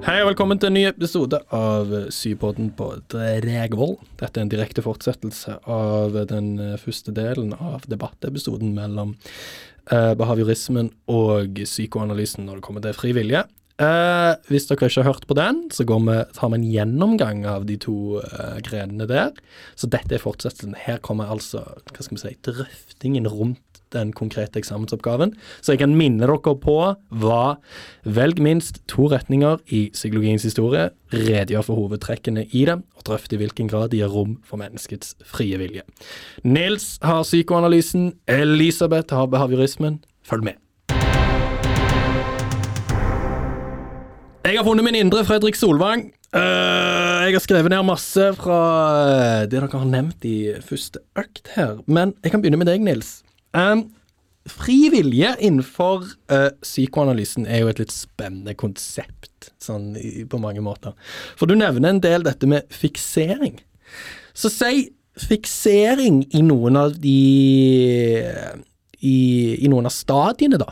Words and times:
Hei 0.00 0.22
og 0.22 0.30
velkommen 0.30 0.56
til 0.56 0.70
en 0.70 0.76
ny 0.78 0.82
episode 0.88 1.36
av 1.52 1.90
Sypodden 2.14 2.70
på 2.72 2.86
Dregvoll. 3.12 3.98
Dette 4.16 4.40
er 4.40 4.46
en 4.46 4.52
direkte 4.52 4.80
fortsettelse 4.80 5.58
av 5.68 6.16
den 6.30 6.54
første 6.80 7.12
delen 7.12 7.52
av 7.52 7.84
debattepisoden 7.84 8.72
mellom 8.78 9.12
eh, 9.92 10.14
behaviorismen 10.16 10.88
og 11.12 11.60
psykoanalysen 11.68 12.48
når 12.48 12.62
det 12.62 12.64
kommer 12.64 12.86
til 12.86 12.96
fri 12.96 13.12
vilje. 13.18 13.44
Eh, 13.80 14.32
hvis 14.48 14.68
dere 14.68 14.88
ikke 14.88 15.04
har 15.04 15.10
hørt 15.10 15.28
på 15.28 15.36
den, 15.36 15.62
så 15.72 15.84
vi, 15.84 16.16
tar 16.36 16.52
vi 16.52 16.58
en 16.62 16.68
gjennomgang 16.68 17.44
av 17.48 17.68
de 17.68 17.76
to 17.80 18.22
eh, 18.24 18.58
grenene 18.64 19.04
der. 19.08 19.36
Så 19.76 19.88
dette 19.92 20.16
er 20.16 20.24
fortsettelsen. 20.24 20.80
Her 20.80 21.00
kommer 21.04 21.28
altså 21.32 21.62
hva 21.92 22.04
skal 22.04 22.16
vi 22.16 22.24
si, 22.24 22.36
drøftingen 22.48 23.28
rundt 23.28 23.60
den 23.94 24.12
konkrete 24.16 24.60
eksamensoppgaven. 24.60 25.34
Så 25.60 25.74
jeg 25.74 25.82
kan 25.82 25.96
minne 25.96 26.26
dere 26.26 26.54
på 26.60 26.76
hva 27.22 27.42
Velg 28.04 28.40
minst 28.42 28.80
to 28.90 29.08
retninger 29.10 29.60
i 29.68 29.88
psykologiens 29.94 30.46
historie, 30.46 30.90
redegjør 31.12 31.66
for 31.66 31.82
hovedtrekkene 31.82 32.46
i 32.50 32.64
dem, 32.68 32.84
og 32.96 33.06
drøft 33.08 33.34
i 33.34 33.40
hvilken 33.40 33.68
grad 33.70 33.90
de 33.90 34.00
gir 34.00 34.12
rom 34.12 34.38
for 34.46 34.60
menneskets 34.60 35.16
frie 35.26 35.58
vilje. 35.60 35.84
Nils 36.44 36.96
har 37.02 37.22
psykoanalysen, 37.26 38.14
Elisabeth 38.30 39.14
har 39.14 39.30
behaviorismen. 39.30 40.02
Følg 40.26 40.44
med. 40.44 40.60
Jeg 44.50 44.58
har 44.58 44.64
funnet 44.66 44.84
min 44.84 44.96
indre 44.98 45.24
Fredrik 45.24 45.54
Solvang. 45.54 46.08
Uh, 46.34 47.26
jeg 47.26 47.34
har 47.36 47.42
skrevet 47.42 47.70
ned 47.70 47.84
masse 47.86 48.24
fra 48.38 48.60
det 49.46 49.58
dere 49.58 49.68
har 49.70 49.86
nevnt 49.86 50.24
i 50.26 50.54
første 50.64 51.02
økt 51.18 51.52
her. 51.56 51.80
Men 51.86 52.16
jeg 52.24 52.32
kan 52.32 52.42
begynne 52.42 52.58
med 52.58 52.70
deg, 52.70 52.82
Nils. 52.82 53.20
Um, 53.56 53.88
fri 54.50 54.88
vilje 54.92 55.32
innenfor 55.42 56.06
uh, 56.32 56.50
psykoanalysen 56.64 57.46
er 57.46 57.64
jo 57.64 57.72
et 57.72 57.82
litt 57.82 57.94
spennende 57.94 58.54
konsept, 58.58 59.50
sånn 59.62 59.92
i, 60.00 60.24
på 60.28 60.40
mange 60.42 60.62
måter. 60.64 60.94
For 61.38 61.50
du 61.50 61.56
nevner 61.58 61.94
en 61.94 62.02
del 62.04 62.26
dette 62.26 62.48
med 62.50 62.68
fiksering. 62.74 63.58
Så 64.34 64.52
si 64.52 64.90
fiksering 65.20 66.22
i 66.32 66.40
noen 66.46 66.78
av 66.80 66.94
de 67.02 67.18
i, 69.00 69.16
i 69.58 69.68
noen 69.68 69.88
av 69.88 69.94
stadiene, 69.94 70.60
da 70.60 70.70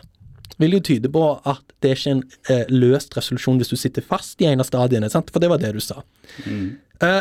vil 0.58 0.76
jo 0.76 0.84
tyde 0.90 1.10
på 1.12 1.24
at 1.48 1.64
det 1.82 1.90
er 1.90 1.98
ikke 2.00 2.14
en 2.16 2.22
eh, 2.50 2.70
løst 2.72 3.14
resolusjon 3.16 3.60
hvis 3.60 3.72
du 3.72 3.78
sitter 3.78 4.04
fast 4.04 4.40
i 4.42 4.48
en 4.50 4.62
av 4.62 4.68
stadiene, 4.68 5.10
sant? 5.12 5.30
for 5.30 5.42
det 5.42 5.50
var 5.52 5.62
det 5.62 5.70
du 5.76 5.80
sa. 5.82 6.02
Mm. 6.44 6.78
Eh, 7.06 7.20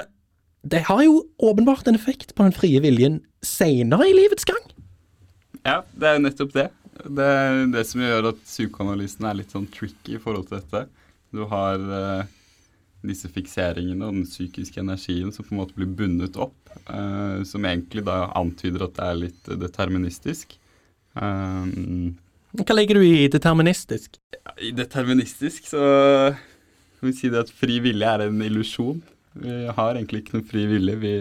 det 0.67 0.83
har 0.89 1.03
jo 1.05 1.21
åpenbart 1.37 1.87
en 1.87 1.99
effekt 1.99 2.33
på 2.35 2.47
den 2.47 2.55
frie 2.55 2.81
viljen 2.83 3.21
seinere 3.45 4.09
i 4.09 4.15
livets 4.17 4.47
gang. 4.49 4.63
Ja, 5.67 5.81
det 5.91 6.07
er 6.07 6.15
jo 6.17 6.23
nettopp 6.23 6.53
det. 6.55 6.69
Det 6.97 7.27
er 7.27 7.65
det 7.73 7.83
som 7.89 8.01
gjør 8.01 8.31
at 8.31 8.39
psykoanalysen 8.45 9.27
er 9.27 9.37
litt 9.41 9.53
sånn 9.53 9.67
tricky 9.71 10.15
i 10.15 10.21
forhold 10.21 10.47
til 10.47 10.61
dette. 10.61 10.85
Du 11.35 11.43
har 11.51 11.81
uh, 11.83 12.29
disse 13.05 13.29
fikseringene 13.31 14.07
og 14.07 14.15
den 14.15 14.29
psykiske 14.29 14.79
energien 14.81 15.33
som 15.35 15.45
på 15.45 15.53
en 15.53 15.61
måte 15.63 15.77
blir 15.77 15.91
bundet 15.99 16.39
opp, 16.39 16.55
Uh, 16.87 17.41
som 17.41 17.65
egentlig 17.65 18.03
da 18.05 18.27
antyder 18.37 18.83
at 18.85 18.93
det 18.95 19.05
er 19.07 19.15
litt 19.17 19.47
deterministisk. 19.59 20.51
Um, 21.17 22.13
hva 22.53 22.75
legger 22.77 22.99
du 22.99 23.03
i 23.03 23.25
deterministisk? 23.33 24.19
I 24.61 24.69
deterministisk 24.77 25.65
så 25.71 25.81
kan 26.99 27.09
vi 27.09 27.15
si 27.17 27.31
det 27.33 27.41
at 27.47 27.51
fri 27.51 27.79
vilje 27.83 28.07
er 28.13 28.27
en 28.27 28.45
illusjon. 28.45 29.01
Vi 29.41 29.57
har 29.73 29.97
egentlig 29.97 30.21
ikke 30.23 30.37
noen 30.37 30.47
fri 30.53 30.67
vilje, 30.69 30.95
vi, 31.01 31.13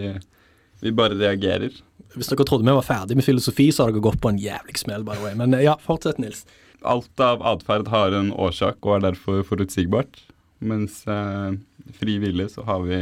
vi, 0.81 0.93
bare 0.95 1.17
reagerer. 1.17 1.75
Hvis 2.15 2.31
dere 2.31 2.45
trodde 2.47 2.65
vi 2.67 2.75
var 2.77 2.85
ferdig 2.85 3.17
med 3.17 3.25
filosofi, 3.25 3.69
så 3.71 3.85
har 3.85 3.93
dere 3.93 4.05
gått 4.05 4.21
på 4.23 4.31
en 4.31 4.39
jævlig 4.41 4.77
smell, 4.79 5.05
by 5.05 5.17
the 5.17 5.25
way. 5.25 5.35
Men 5.37 5.55
ja, 5.63 5.75
fortsett, 5.83 6.21
Nils. 6.21 6.45
Alt 6.87 7.21
av 7.23 7.43
atferd 7.45 7.89
har 7.91 8.13
en 8.15 8.31
årsak 8.33 8.85
og 8.85 8.97
er 8.97 9.07
derfor 9.09 9.43
forutsigbart. 9.47 10.21
Mens 10.59 11.03
eh, 11.09 11.57
fri 11.97 12.17
vilje 12.21 12.49
så 12.55 12.65
har 12.67 12.85
vi, 12.85 12.99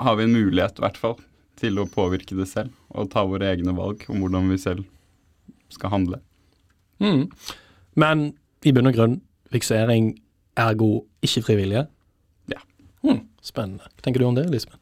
har 0.00 0.18
vi 0.18 0.26
en 0.26 0.36
mulighet, 0.36 0.78
i 0.78 0.84
hvert 0.84 1.00
fall, 1.00 1.16
til 1.60 1.80
å 1.80 1.88
påvirke 1.90 2.36
det 2.38 2.48
selv. 2.50 2.72
Og 2.92 3.10
ta 3.12 3.24
våre 3.28 3.50
egne 3.52 3.74
valg 3.76 4.04
om 4.12 4.22
hvordan 4.22 4.52
vi 4.52 4.60
selv 4.60 4.86
skal 5.72 5.92
handle. 5.92 6.20
Mm. 7.02 7.26
Men 8.00 8.30
i 8.64 8.72
bunn 8.72 8.88
og 8.88 8.96
grunn 8.96 9.20
fiksering, 9.52 10.14
ergo 10.56 11.06
ikke 11.24 11.44
frivillige. 11.50 11.86
Ja. 12.52 12.62
Mm. 13.04 13.26
spennende. 13.44 13.86
Hva 13.94 14.04
tenker 14.04 14.22
du 14.22 14.28
om 14.28 14.36
det, 14.36 14.48
Lisbeth? 14.50 14.80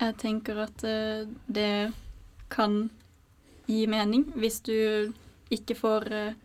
Jeg 0.00 0.16
tenker 0.20 0.62
at 0.64 0.84
uh, 0.86 1.28
det 1.46 1.92
kan 2.50 2.88
gi 3.70 3.84
mening 3.86 4.24
hvis 4.34 4.60
du 4.66 5.12
ikke 5.52 5.76
får 5.78 6.08
uh, 6.10 6.38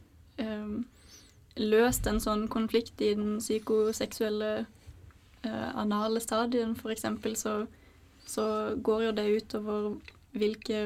um, 0.44 0.84
løst 1.58 2.08
en 2.12 2.20
sånn 2.20 2.48
konflikt 2.52 3.02
i 3.02 3.14
den 3.18 3.38
psykoseksuelle 3.40 4.66
anale 5.46 6.18
stadien, 6.24 6.72
f.eks., 6.74 7.04
så, 7.38 7.52
så 8.26 8.46
går 8.82 9.04
jo 9.04 9.12
det 9.14 9.26
utover 9.36 9.84
hvilke 10.34 10.80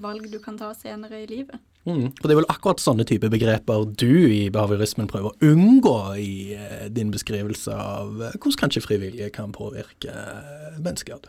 valg 0.00 0.30
du 0.32 0.38
kan 0.40 0.56
ta 0.56 0.70
senere 0.76 1.20
i 1.22 1.28
livet. 1.28 1.60
Mm. 1.86 2.10
For 2.18 2.26
det 2.26 2.34
er 2.34 2.40
vel 2.40 2.48
akkurat 2.50 2.82
sånne 2.82 3.06
type 3.06 3.28
begreper 3.30 3.84
du 3.94 4.26
i 4.26 4.48
behaviorismen 4.50 5.06
prøver 5.10 5.30
å 5.30 5.50
unngå 5.52 5.98
i 6.18 6.30
eh, 6.58 6.86
din 6.90 7.12
beskrivelse 7.14 7.70
av 7.70 8.24
eh, 8.26 8.34
hvordan 8.34 8.58
kanskje 8.64 8.82
frivillige 8.82 9.30
kan 9.36 9.54
påvirke 9.54 10.14
mennesker. 10.82 11.22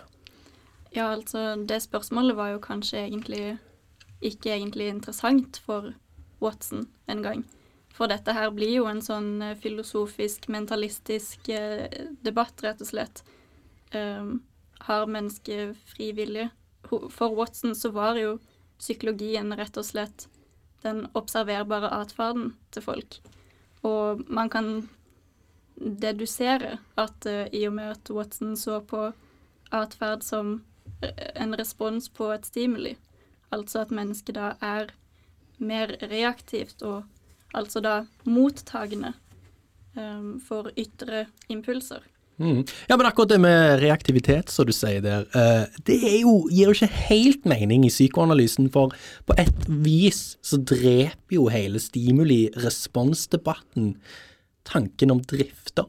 Ja, 0.98 1.12
altså 1.14 1.54
det 1.70 1.84
spørsmålet 1.84 2.38
var 2.40 2.56
jo 2.56 2.64
kanskje 2.64 3.04
egentlig 3.04 3.58
ikke 4.26 4.56
egentlig 4.56 4.88
interessant 4.90 5.60
for 5.62 5.92
Watson 6.42 6.88
en 7.08 7.22
gang. 7.22 7.44
For 7.94 8.10
dette 8.10 8.34
her 8.34 8.50
blir 8.54 8.72
jo 8.80 8.88
en 8.90 9.02
sånn 9.06 9.42
eh, 9.46 9.58
filosofisk, 9.62 10.48
mentalistisk 10.54 11.50
eh, 11.54 11.86
debatt, 12.26 12.62
rett 12.66 12.82
og 12.82 12.90
slett. 12.90 13.22
Um, 13.94 14.42
har 14.86 15.10
mennesket 15.10 15.78
fri 15.94 16.12
vilje? 16.18 16.50
For 16.88 17.34
Watson 17.36 17.76
så 17.76 17.92
var 17.94 18.18
jo 18.18 18.38
psykologien 18.78 19.54
rett 19.58 19.78
og 19.78 19.86
slett 19.86 20.28
den 20.84 21.06
observerbare 21.18 21.90
atferden 21.94 22.52
til 22.74 22.86
folk. 22.86 23.20
Og 23.86 24.22
man 24.30 24.50
kan 24.54 24.72
dedusere 25.78 26.78
at 26.98 27.30
uh, 27.30 27.46
i 27.54 27.66
og 27.70 27.78
med 27.78 27.94
at 27.98 28.14
Watson 28.14 28.58
så 28.58 28.80
på 28.82 29.12
atferd 29.74 30.26
som 30.26 30.60
en 31.02 31.58
respons 31.58 32.10
på 32.10 32.32
et 32.34 32.46
stimuli, 32.46 32.98
altså 33.54 33.80
at 33.86 33.92
mennesket 33.94 34.36
da 34.38 34.54
er 34.64 34.86
mer 35.58 35.88
reaktivt 36.02 36.82
og 36.86 37.04
altså 37.58 37.82
da 37.82 38.06
mottagende 38.28 39.14
um, 39.98 40.40
for 40.44 40.70
ytre 40.78 41.26
impulser. 41.50 42.00
Mm. 42.38 42.66
Ja, 42.86 42.98
men 42.98 43.06
akkurat 43.10 43.30
det 43.32 43.40
med 43.42 43.80
reaktivitet, 43.82 44.50
som 44.54 44.66
du 44.70 44.74
sier 44.76 45.02
der, 45.02 45.26
uh, 45.34 45.66
det 45.90 46.22
jo, 46.22 46.46
gir 46.52 46.68
jo 46.70 46.74
ikke 46.76 47.06
helt 47.10 47.46
mening 47.50 47.86
i 47.88 47.90
psykoanalysen. 47.90 48.70
For 48.74 48.94
på 49.26 49.34
et 49.42 49.66
vis 49.66 50.38
så 50.46 50.58
dreper 50.62 51.36
jo 51.40 51.48
hele 51.50 51.80
stimuli-responsdebatten 51.82 53.96
tanken 54.68 55.12
om 55.16 55.22
drifter. 55.26 55.88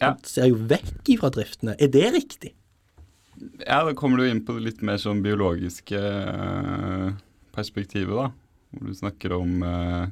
Ja. 0.00 0.14
Man 0.14 0.24
ser 0.26 0.46
jo 0.48 0.56
vekk 0.70 1.08
ifra 1.12 1.28
driftene. 1.34 1.74
Er 1.76 1.88
det 1.92 2.12
riktig? 2.16 2.54
Ja, 3.66 3.82
da 3.84 3.94
kommer 3.96 4.20
du 4.20 4.28
inn 4.28 4.44
på 4.46 4.56
det 4.56 4.64
litt 4.68 4.82
mer 4.86 4.98
sånn 5.00 5.22
biologiske 5.24 6.00
uh, 6.00 7.14
perspektivet, 7.54 8.14
da. 8.14 8.30
Hvor 8.74 8.90
du 8.90 8.96
snakker 8.98 9.32
om 9.36 9.62
eh, 9.62 10.06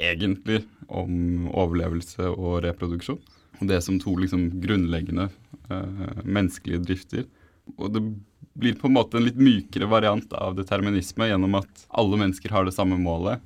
egentlig 0.00 0.62
om 0.88 1.48
overlevelse 1.50 2.30
og 2.30 2.62
reproduksjon 2.64 3.20
Og 3.60 3.68
det 3.68 3.82
som 3.84 3.98
to 4.00 4.14
liksom 4.16 4.46
grunnleggende 4.62 5.26
eh, 5.68 6.22
menneskelige 6.24 6.80
drifter. 6.86 7.26
Og 7.76 7.92
det 7.92 8.02
blir 8.60 8.78
på 8.80 8.88
en 8.88 8.96
måte 8.96 9.20
en 9.20 9.26
litt 9.26 9.36
mykere 9.36 9.90
variant 9.90 10.32
av 10.32 10.56
determinisme 10.56 11.28
gjennom 11.28 11.58
at 11.60 11.84
alle 12.00 12.22
mennesker 12.22 12.54
har 12.54 12.64
det 12.64 12.74
samme 12.76 12.96
målet. 13.00 13.44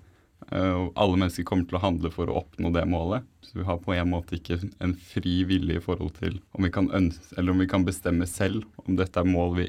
Uh, 0.52 0.86
og 0.86 1.00
alle 1.00 1.20
mennesker 1.20 1.46
kommer 1.48 1.68
til 1.68 1.78
å 1.78 1.84
handle 1.84 2.12
for 2.14 2.30
å 2.30 2.38
oppnå 2.42 2.72
det 2.74 2.84
målet. 2.90 3.26
Så 3.44 3.58
vi 3.60 3.66
har 3.68 3.80
på 3.82 3.94
en 3.96 4.12
måte 4.12 4.38
ikke 4.38 4.60
en 4.84 4.94
fri 4.98 5.42
vilje 5.48 5.78
i 5.78 5.84
forhold 5.84 6.16
til 6.20 6.38
om 6.56 6.66
vi 6.66 6.72
kan, 6.74 6.88
om 6.90 7.60
vi 7.62 7.68
kan 7.70 7.84
bestemme 7.86 8.28
selv 8.30 8.64
om 8.84 8.98
dette 8.98 9.20
er 9.20 9.28
mål 9.28 9.58
vi 9.58 9.68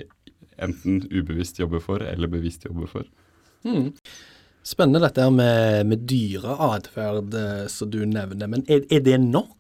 enten 0.64 1.04
ubevisst 1.12 1.60
jobber 1.60 1.84
for 1.84 2.04
eller 2.06 2.32
bevisst 2.32 2.66
jobber 2.68 2.90
for. 2.92 3.10
Mm. 3.68 3.92
Spennende 4.66 5.04
dette 5.04 5.28
med, 5.30 5.86
med 5.92 6.08
dyreatferd 6.10 7.36
eh, 7.38 7.66
som 7.70 7.92
du 7.92 8.00
nevner. 8.10 8.50
Men 8.50 8.64
er, 8.72 8.88
er 8.90 9.04
det 9.06 9.20
nok? 9.22 9.54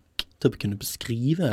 til 0.45 0.51
å 0.51 0.61
kunne 0.61 0.79
beskrive 0.79 1.51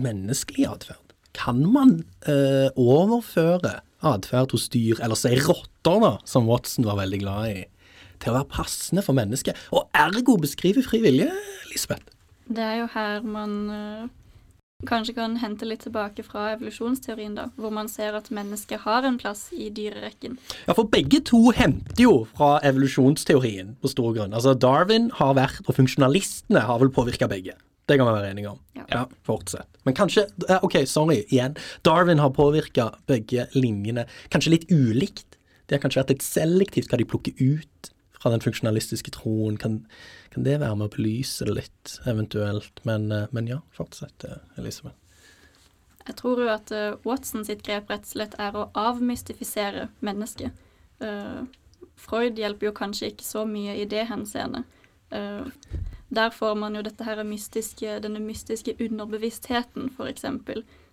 menneskelig 0.00 0.68
atferd? 0.70 1.14
Kan 1.34 1.64
man 1.74 1.98
eh, 2.30 2.70
overføre 2.78 3.80
atferd 4.04 4.54
hos 4.54 4.68
dyr, 4.72 5.00
eller 5.02 5.18
si 5.18 5.32
rotter, 5.40 6.00
da, 6.02 6.12
som 6.28 6.48
Watson 6.48 6.86
var 6.86 7.00
veldig 7.00 7.20
glad 7.24 7.50
i, 7.50 7.64
til 8.24 8.32
å 8.32 8.38
være 8.40 8.50
passende 8.56 9.04
for 9.04 9.16
mennesket, 9.16 9.58
og 9.74 9.88
ergo 9.94 10.38
beskrive 10.40 10.84
fri 10.86 11.02
vilje, 11.04 11.30
Lisbeth? 11.72 12.10
Det 12.44 12.60
er 12.60 12.82
jo 12.82 12.88
her 12.92 13.24
man 13.24 13.52
uh, 13.72 14.08
kanskje 14.88 15.14
kan 15.16 15.36
hente 15.40 15.66
litt 15.68 15.84
tilbake 15.86 16.24
fra 16.26 16.50
evolusjonsteorien, 16.54 17.36
da, 17.38 17.48
hvor 17.60 17.72
man 17.74 17.88
ser 17.88 18.16
at 18.18 18.30
mennesket 18.34 18.84
har 18.84 19.06
en 19.08 19.18
plass 19.20 19.46
i 19.56 19.70
dyrerekken. 19.74 20.36
Ja, 20.66 20.74
for 20.76 20.88
begge 20.90 21.22
to 21.24 21.40
henter 21.56 22.04
jo 22.04 22.16
fra 22.34 22.58
evolusjonsteorien 22.66 23.76
på 23.80 23.92
stor 23.92 24.12
grunn. 24.16 24.34
Altså 24.36 24.54
Darwin 24.56 25.10
har 25.20 25.36
vært, 25.38 25.62
og 25.68 25.78
funksjonalistene 25.78 26.66
har 26.68 26.82
vel 26.82 26.92
påvirka 26.94 27.30
begge. 27.30 27.56
Det 27.88 27.98
kan 28.00 28.08
vi 28.08 28.16
være 28.16 28.30
enige 28.32 28.50
om. 28.54 28.60
Ja. 28.76 28.84
Ja, 28.90 29.02
fortsett. 29.26 29.68
Men 29.84 29.96
kanskje 29.96 30.26
eh, 30.48 30.62
OK, 30.64 30.78
sorry, 30.88 31.22
igjen. 31.28 31.56
Darwin 31.84 32.22
har 32.22 32.32
påvirka 32.32 32.90
begge 33.08 33.48
linjene 33.56 34.06
kanskje 34.32 34.54
litt 34.56 34.70
ulikt. 34.72 35.36
Det 35.68 35.76
har 35.76 35.82
kanskje 35.84 36.00
vært 36.00 36.14
litt 36.14 36.24
selektivt 36.24 36.92
hva 36.92 37.00
de 37.00 37.08
plukker 37.08 37.36
ut 37.40 37.92
fra 38.24 38.32
den 38.32 38.40
funksjonalistiske 38.40 39.12
troen. 39.12 39.58
Kan, 39.60 39.82
kan 40.32 40.46
det 40.46 40.56
være 40.62 40.76
med 40.80 40.88
å 40.88 40.92
belyse 40.94 41.44
det 41.44 41.58
litt, 41.58 41.98
eventuelt? 42.08 42.80
Men, 42.88 43.10
eh, 43.12 43.26
men 43.36 43.50
ja, 43.50 43.58
fortsett, 43.76 44.24
eh, 44.24 44.40
Elisabeth. 44.56 44.96
Jeg 46.06 46.16
tror 46.16 46.40
jo 46.40 46.48
at 46.48 46.72
eh, 46.72 46.96
Watson 47.04 47.44
sitt 47.44 47.60
grep 47.66 47.92
rett 47.92 48.08
og 48.08 48.14
slett 48.14 48.38
er 48.40 48.56
å 48.56 48.70
avmystifisere 48.72 49.90
mennesket. 50.04 50.56
Uh, 51.04 51.44
Freud 52.00 52.38
hjelper 52.38 52.70
jo 52.70 52.72
kanskje 52.76 53.10
ikke 53.10 53.26
så 53.26 53.42
mye 53.48 53.74
i 53.76 53.84
det 53.88 54.06
henseende. 54.08 54.62
Uh, 55.12 55.44
der 56.14 56.32
får 56.32 56.54
man 56.56 56.78
jo 56.78 56.84
dette 56.86 57.04
her 57.04 57.20
mystiske, 57.28 57.98
denne 58.00 58.22
mystiske 58.24 58.76
underbevisstheten, 58.80 59.90
f.eks., 59.98 60.24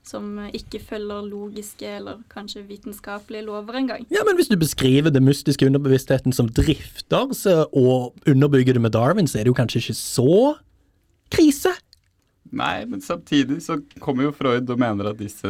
som 0.07 0.39
ikke 0.49 0.79
følger 0.81 1.27
logiske 1.29 1.85
eller 1.99 2.23
kanskje 2.31 2.63
vitenskapelige 2.67 3.45
lover 3.45 3.77
engang. 3.77 4.07
Ja, 4.13 4.25
men 4.27 4.35
hvis 4.39 4.49
du 4.49 4.57
beskriver 4.59 5.13
den 5.13 5.25
mystiske 5.27 5.65
underbevisstheten 5.69 6.33
som 6.33 6.49
drifter, 6.49 7.33
så, 7.37 7.65
og 7.69 8.17
underbygger 8.27 8.73
det 8.73 8.81
med 8.81 8.95
Darwin, 8.97 9.29
så 9.29 9.39
er 9.39 9.45
det 9.45 9.53
jo 9.53 9.59
kanskje 9.61 9.83
ikke 9.83 9.97
så 9.99 10.37
krise. 11.31 11.75
Nei, 12.51 12.83
men 12.89 13.01
samtidig 13.01 13.61
så 13.63 13.79
kommer 14.03 14.27
jo 14.27 14.35
Freud 14.35 14.69
og 14.69 14.81
mener 14.81 15.13
at 15.13 15.21
disse 15.21 15.47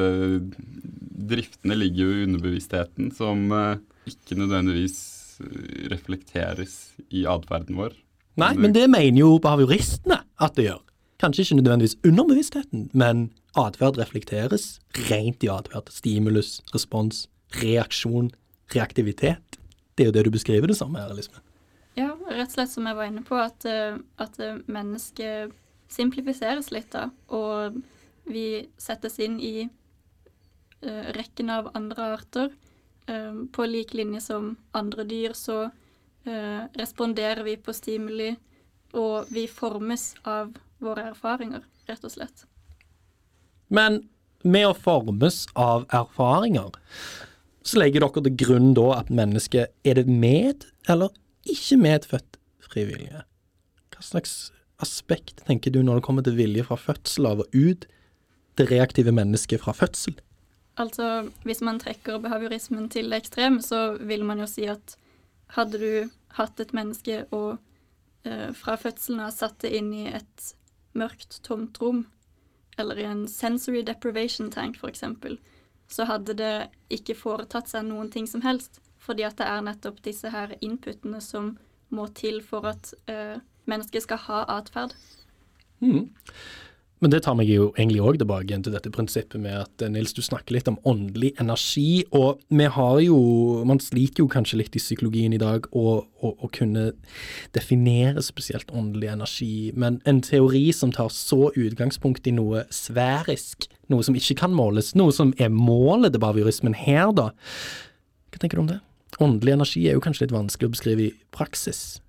driftene 1.31 1.77
ligger 1.77 2.05
jo 2.05 2.13
i 2.13 2.27
underbevisstheten, 2.27 3.09
som 3.15 3.47
eh, 3.55 3.81
ikke 4.09 4.37
nødvendigvis 4.37 4.97
eh, 5.41 5.89
reflekteres 5.93 6.77
i 7.09 7.25
atferden 7.29 7.79
vår. 7.79 7.95
Nei, 8.41 8.53
men 8.59 8.75
det 8.75 8.85
mener 8.89 9.23
jo 9.23 9.35
behavioristene 9.43 10.21
at 10.41 10.57
det 10.57 10.69
gjør. 10.69 10.81
Kanskje 11.21 11.45
ikke 11.45 11.59
nødvendigvis 11.59 11.97
underbevisstheten, 12.07 12.89
men 12.97 13.29
atferd 13.57 13.99
reflekteres 13.99 14.79
rent 15.09 15.43
i 15.43 15.49
atferd. 15.51 15.91
Stimulus, 15.91 16.59
respons, 16.73 17.25
reaksjon, 17.61 18.31
reaktivitet. 18.75 19.59
Det 19.95 20.05
er 20.05 20.11
jo 20.11 20.15
det 20.15 20.25
du 20.27 20.33
beskriver 20.33 20.71
det 20.71 20.77
samme 20.79 21.01
her, 21.01 21.11
Elisabeth. 21.11 21.43
Ja, 21.99 22.13
rett 22.31 22.47
og 22.47 22.55
slett 22.55 22.71
som 22.71 22.87
jeg 22.87 22.95
var 22.95 23.09
inne 23.11 23.23
på, 23.27 23.35
at, 23.35 23.65
eh, 23.67 23.97
at 24.23 24.39
eh, 24.39 24.61
mennesket 24.71 25.51
simplifiseres 25.91 26.71
litt, 26.71 26.93
da. 26.93 27.09
Og 27.35 27.81
vi 28.31 28.45
settes 28.79 29.19
inn 29.19 29.39
i 29.43 29.65
uh, 29.65 31.07
rekken 31.17 31.49
av 31.49 31.71
andre 31.77 32.13
arter. 32.15 32.53
Eh, 33.09 33.33
på 33.51 33.65
lik 33.65 33.93
linje 33.97 34.21
som 34.21 34.55
andre 34.77 35.03
dyr 35.09 35.33
så 35.35 35.63
uh, 35.67 36.61
responderer 36.77 37.43
vi 37.43 37.57
på 37.57 37.73
stimuli, 37.73 38.35
og 38.93 39.31
vi 39.33 39.47
formes 39.49 40.13
av 40.27 40.53
våre 40.81 41.09
erfaringer, 41.11 41.65
rett 41.89 42.05
og 42.07 42.13
slett. 42.13 42.45
Men 43.71 44.01
med 44.43 44.67
å 44.67 44.77
formes 44.77 45.45
av 45.55 45.85
erfaringer, 45.95 46.75
så 47.63 47.79
legger 47.79 48.03
dere 48.03 48.23
til 48.25 48.37
grunn 48.43 48.71
da 48.77 48.87
at 48.97 49.11
mennesket 49.13 49.71
er 49.87 49.99
det 49.99 50.07
med 50.09 50.65
eller 50.89 51.13
ikke 51.49 51.77
medfødt 51.81 52.39
frivillige. 52.65 53.23
Hva 53.93 54.03
slags 54.05 54.51
aspekt 54.81 55.43
tenker 55.45 55.73
du 55.73 55.81
når 55.85 55.99
det 55.99 56.05
kommer 56.07 56.25
til 56.25 56.37
vilje 56.39 56.65
fra 56.65 56.77
fødsel 56.79 57.29
av 57.29 57.43
og 57.45 57.55
ut 57.55 57.87
det 58.59 58.67
reaktive 58.71 59.13
mennesket 59.15 59.61
fra 59.63 59.75
fødsel? 59.77 60.17
Altså, 60.81 61.29
hvis 61.45 61.61
man 61.61 61.79
trekker 61.81 62.21
behaviorismen 62.23 62.87
til 62.89 63.11
det 63.11 63.21
ekstreme, 63.21 63.61
så 63.61 63.97
vil 63.99 64.23
man 64.25 64.41
jo 64.41 64.47
si 64.49 64.65
at 64.71 64.95
hadde 65.55 65.81
du 65.81 65.91
hatt 66.37 66.59
et 66.63 66.71
menneske 66.73 67.25
og 67.35 67.59
eh, 68.25 68.49
fra 68.55 68.77
fødselen 68.79 69.21
av 69.25 69.35
satt 69.35 69.59
det 69.65 69.73
inn 69.77 69.91
i 69.93 70.07
et 70.09 70.51
mørkt, 70.97 71.41
tomt 71.45 71.77
rom, 71.83 72.05
eller 72.81 72.99
i 72.99 73.07
en 73.07 73.25
sensory 73.29 73.83
deprivation 73.87 74.51
tank 74.51 74.79
f.eks., 74.81 75.03
så 75.91 76.07
hadde 76.07 76.35
det 76.39 76.53
ikke 76.93 77.17
foretatt 77.19 77.67
seg 77.71 77.83
noen 77.87 78.09
ting 78.11 78.27
som 78.29 78.43
helst, 78.45 78.79
fordi 79.01 79.25
at 79.27 79.39
det 79.41 79.47
er 79.49 79.63
nettopp 79.65 79.99
disse 80.05 80.29
her 80.31 80.53
inputene 80.63 81.19
som 81.23 81.55
må 81.91 82.07
til 82.15 82.39
for 82.45 82.69
at 82.69 82.93
uh, 83.11 83.41
mennesket 83.67 84.05
skal 84.05 84.21
ha 84.29 84.43
atferd. 84.55 84.95
Mm. 85.83 86.07
Men 87.01 87.09
det 87.09 87.23
tar 87.25 87.33
meg 87.33 87.49
jo 87.49 87.71
egentlig 87.71 88.01
òg 88.05 88.19
tilbake 88.21 88.45
igjen 88.45 88.61
til 88.65 88.75
dette 88.75 88.91
prinsippet 88.93 89.41
med 89.41 89.55
at 89.63 89.81
eh, 89.81 89.89
Nils, 89.89 90.13
du 90.13 90.21
snakker 90.21 90.53
litt 90.53 90.67
om 90.69 90.77
åndelig 90.85 91.31
energi, 91.41 92.03
og 92.13 92.41
vi 92.53 92.67
har 92.69 92.99
jo 93.01 93.17
Man 93.65 93.81
sliter 93.81 94.21
jo 94.21 94.29
kanskje 94.29 94.59
litt 94.59 94.75
i 94.77 94.81
psykologien 94.81 95.33
i 95.33 95.39
dag 95.41 95.65
å, 95.77 95.85
å, 96.05 96.31
å 96.37 96.49
kunne 96.53 96.91
definere 97.57 98.21
spesielt 98.25 98.69
åndelig 98.69 99.09
energi, 99.13 99.71
men 99.73 99.97
en 100.09 100.21
teori 100.25 100.67
som 100.75 100.93
tar 100.93 101.09
så 101.13 101.49
utgangspunkt 101.57 102.29
i 102.29 102.35
noe 102.37 102.65
sverisk, 102.73 103.65
noe 103.89 104.05
som 104.05 104.17
ikke 104.17 104.37
kan 104.43 104.53
måles, 104.53 104.93
noe 104.97 105.13
som 105.15 105.33
er 105.41 105.49
målet 105.53 106.13
til 106.13 106.21
behaviorismen 106.21 106.77
her, 106.77 107.09
da. 107.17 107.31
Hva 108.31 108.43
tenker 108.43 108.59
du 108.59 108.65
om 108.65 108.71
det? 108.75 108.81
Åndelig 109.21 109.57
energi 109.57 109.87
er 109.87 109.97
jo 109.97 110.05
kanskje 110.05 110.27
litt 110.27 110.37
vanskelig 110.37 110.69
å 110.69 110.75
beskrive 110.77 111.07
i 111.09 111.13
praksis. 111.33 112.00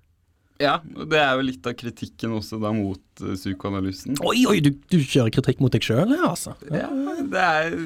Ja, 0.63 0.77
det 0.83 1.19
er 1.19 1.35
jo 1.37 1.45
litt 1.45 1.67
av 1.67 1.75
kritikken 1.79 2.33
også 2.37 2.59
da 2.63 2.71
mot 2.75 3.23
uh, 3.23 3.33
psykoanalysen. 3.35 4.17
Oi, 4.23 4.45
oi, 4.49 4.57
du, 4.63 4.71
du 4.91 4.97
kjører 5.01 5.33
kritikk 5.35 5.61
mot 5.63 5.73
deg 5.75 5.85
sjøl 5.85 6.13
her, 6.13 6.25
altså. 6.29 6.55
Ja, 6.71 6.87
det 7.33 7.43
er, 7.43 7.77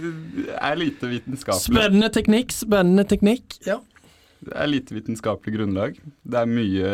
er 0.60 0.80
lite 0.80 1.10
vitenskapelig. 1.12 1.66
Spennende 1.66 2.12
teknikk, 2.14 2.54
spennende 2.56 3.08
teknikk. 3.10 3.58
Ja. 3.68 3.80
Det 4.46 4.54
er 4.54 4.70
lite 4.70 4.94
vitenskapelig 4.94 5.56
grunnlag. 5.58 5.98
Det 6.22 6.42
er 6.44 6.50
mye 6.52 6.92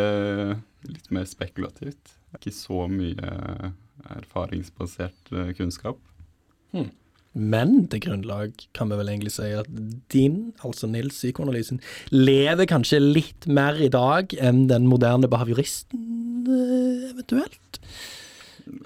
litt 0.87 1.09
mer 1.13 1.27
spekulativt. 1.27 2.15
Ikke 2.37 2.53
så 2.55 2.87
mye 2.89 3.35
erfaringsbasert 4.15 5.33
kunnskap. 5.57 5.99
kunnskap. 6.71 6.93
Men 7.33 7.87
til 7.89 8.03
grunnlag 8.03 8.53
kan 8.77 8.91
vi 8.91 8.97
vel 8.99 9.09
egentlig 9.09 9.33
si 9.33 9.49
at 9.57 9.69
din, 10.13 10.53
altså 10.61 10.87
Nils 10.89 11.17
psykoanalysen, 11.17 11.79
lever 12.13 12.69
kanskje 12.69 13.01
litt 13.01 13.47
mer 13.49 13.79
i 13.81 13.89
dag 13.93 14.35
enn 14.37 14.67
den 14.69 14.85
moderne 14.89 15.29
behavioristen, 15.31 16.03
eventuelt? 17.09 17.57
eventuelt? 17.73 17.79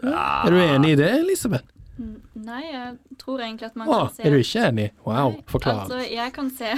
Er 0.08 0.54
du 0.54 0.62
enig 0.62 0.96
i 0.96 1.00
det, 1.00 1.12
Elisabeth? 1.20 1.68
Mm, 1.98 2.16
Nei, 2.46 2.62
jeg 2.70 3.20
tror 3.20 3.42
egentlig 3.42 3.68
at 3.72 3.78
man 3.80 3.90
Åh, 3.90 4.08
kan 4.08 4.16
se 4.16 4.24
er 4.24 4.34
du 4.34 4.40
ikke 4.42 4.66
enig? 4.70 4.88
Wow, 5.06 5.38
forklar. 5.50 5.84
Altså, 5.84 6.00
jeg 6.06 6.34
kan 6.36 6.50
se 6.54 6.74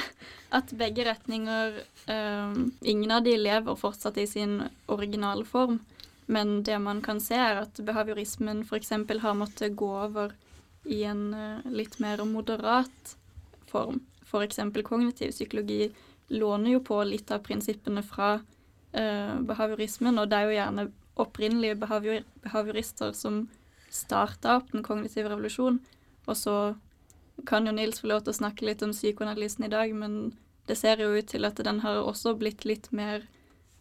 at 0.56 0.74
begge 0.80 1.06
retninger 1.06 1.80
ehm, 2.10 2.70
Ingen 2.82 3.12
av 3.14 3.26
de 3.28 3.36
lever 3.38 3.78
fortsatt 3.78 4.18
i 4.18 4.26
sin 4.30 4.62
originale 4.88 5.46
form. 5.46 5.82
Men 6.30 6.62
det 6.64 6.78
man 6.82 7.02
kan 7.02 7.20
se, 7.22 7.36
er 7.36 7.64
at 7.64 7.82
behaviorismen 7.86 8.64
f.eks. 8.64 8.94
har 9.22 9.38
måttet 9.38 9.76
gå 9.76 9.90
over 10.06 10.34
i 10.84 11.04
en 11.04 11.34
eh, 11.34 11.72
litt 11.72 12.00
mer 12.00 12.24
moderat 12.26 13.16
form. 13.70 14.00
F.eks. 14.24 14.60
kognitiv 14.84 15.32
psykologi 15.32 15.90
låner 16.30 16.72
jo 16.78 16.82
på 16.86 17.02
litt 17.04 17.32
av 17.32 17.44
prinsippene 17.46 18.04
fra 18.06 18.40
eh, 18.92 19.36
behaviorismen, 19.42 20.20
og 20.22 20.30
det 20.30 20.38
er 20.38 20.48
jo 20.48 20.58
gjerne 20.58 20.90
opprinnelige 21.20 21.80
behavior 21.82 22.28
behaviorister 22.44 23.12
som 23.18 23.48
starta 23.90 24.60
opp 24.60 24.70
den 24.72 24.86
kognitive 24.86 25.32
revolusjonen. 25.32 25.82
Og 26.30 26.38
så 26.38 26.56
kan 27.50 27.66
jo 27.66 27.74
Nils 27.74 28.02
få 28.02 28.12
lov 28.12 28.24
til 28.24 28.36
å 28.36 28.40
snakke 28.42 28.68
litt 28.68 28.84
om 28.86 28.94
psykoanalysen 28.94 29.66
i 29.66 29.72
dag, 29.74 29.94
men 29.96 30.36
det 30.70 30.78
ser 30.78 31.02
jo 31.02 31.16
ut 31.16 31.30
til 31.32 31.48
at 31.48 31.60
den 31.66 31.82
har 31.82 32.04
også 32.04 32.36
blitt 32.38 32.66
litt 32.70 32.92
mer 32.94 33.26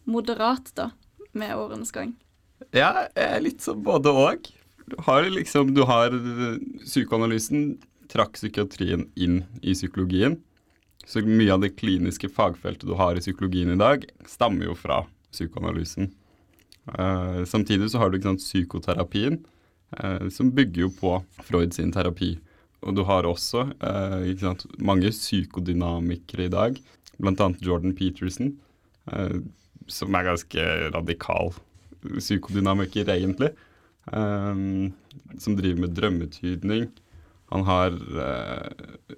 moderat, 0.09 0.71
da, 0.73 0.89
med 1.37 1.53
årenes 1.53 1.93
gang. 1.93 2.15
Ja, 2.73 3.05
jeg 3.13 3.25
er 3.27 3.43
litt 3.43 3.61
som 3.61 3.83
både 3.85 4.11
og. 4.11 4.49
Har 4.97 5.29
liksom 5.29 5.73
Du 5.73 5.83
har 5.87 6.13
eh, 6.15 6.59
Psykoanalysen 6.85 7.77
trakk 8.09 8.33
psykiatrien 8.39 9.07
inn 9.15 9.43
i 9.61 9.75
psykologien. 9.75 10.39
Så 11.05 11.21
mye 11.25 11.53
av 11.53 11.61
det 11.63 11.75
kliniske 11.77 12.29
fagfeltet 12.33 12.87
du 12.89 12.95
har 12.97 13.17
i 13.17 13.21
psykologien 13.23 13.71
i 13.73 13.79
dag, 13.79 14.03
stammer 14.29 14.69
jo 14.69 14.75
fra 14.77 15.03
psykoanalysen. 15.33 16.11
Uh, 16.89 17.45
samtidig 17.45 17.91
så 17.91 18.01
har 18.01 18.09
du 18.09 18.17
ikke 18.17 18.31
sant, 18.31 18.43
psykoterapien, 18.43 19.39
uh, 19.97 20.25
som 20.33 20.51
bygger 20.53 20.87
jo 20.87 20.91
på 20.99 21.15
Freud 21.45 21.73
sin 21.77 21.93
terapi. 21.93 22.35
Og 22.85 22.95
du 22.97 23.03
har 23.05 23.27
også 23.29 23.67
uh, 23.81 24.21
ikke 24.25 24.47
sant, 24.47 24.65
mange 24.77 25.11
psykodynamikere 25.13 26.49
i 26.49 26.53
dag, 26.53 26.81
bl.a. 27.19 27.49
Jordan 27.61 27.95
Peterson, 27.97 28.53
som 29.89 30.15
er 30.15 30.27
ganske 30.27 30.65
radikal 30.93 31.49
psykodynamiker, 32.05 33.09
egentlig. 33.11 33.49
Um, 34.07 34.93
som 35.37 35.55
driver 35.57 35.83
med 35.83 35.93
drømmetydning. 35.93 36.87
Han 37.53 37.65
har 37.67 37.93
uh, 37.93 38.69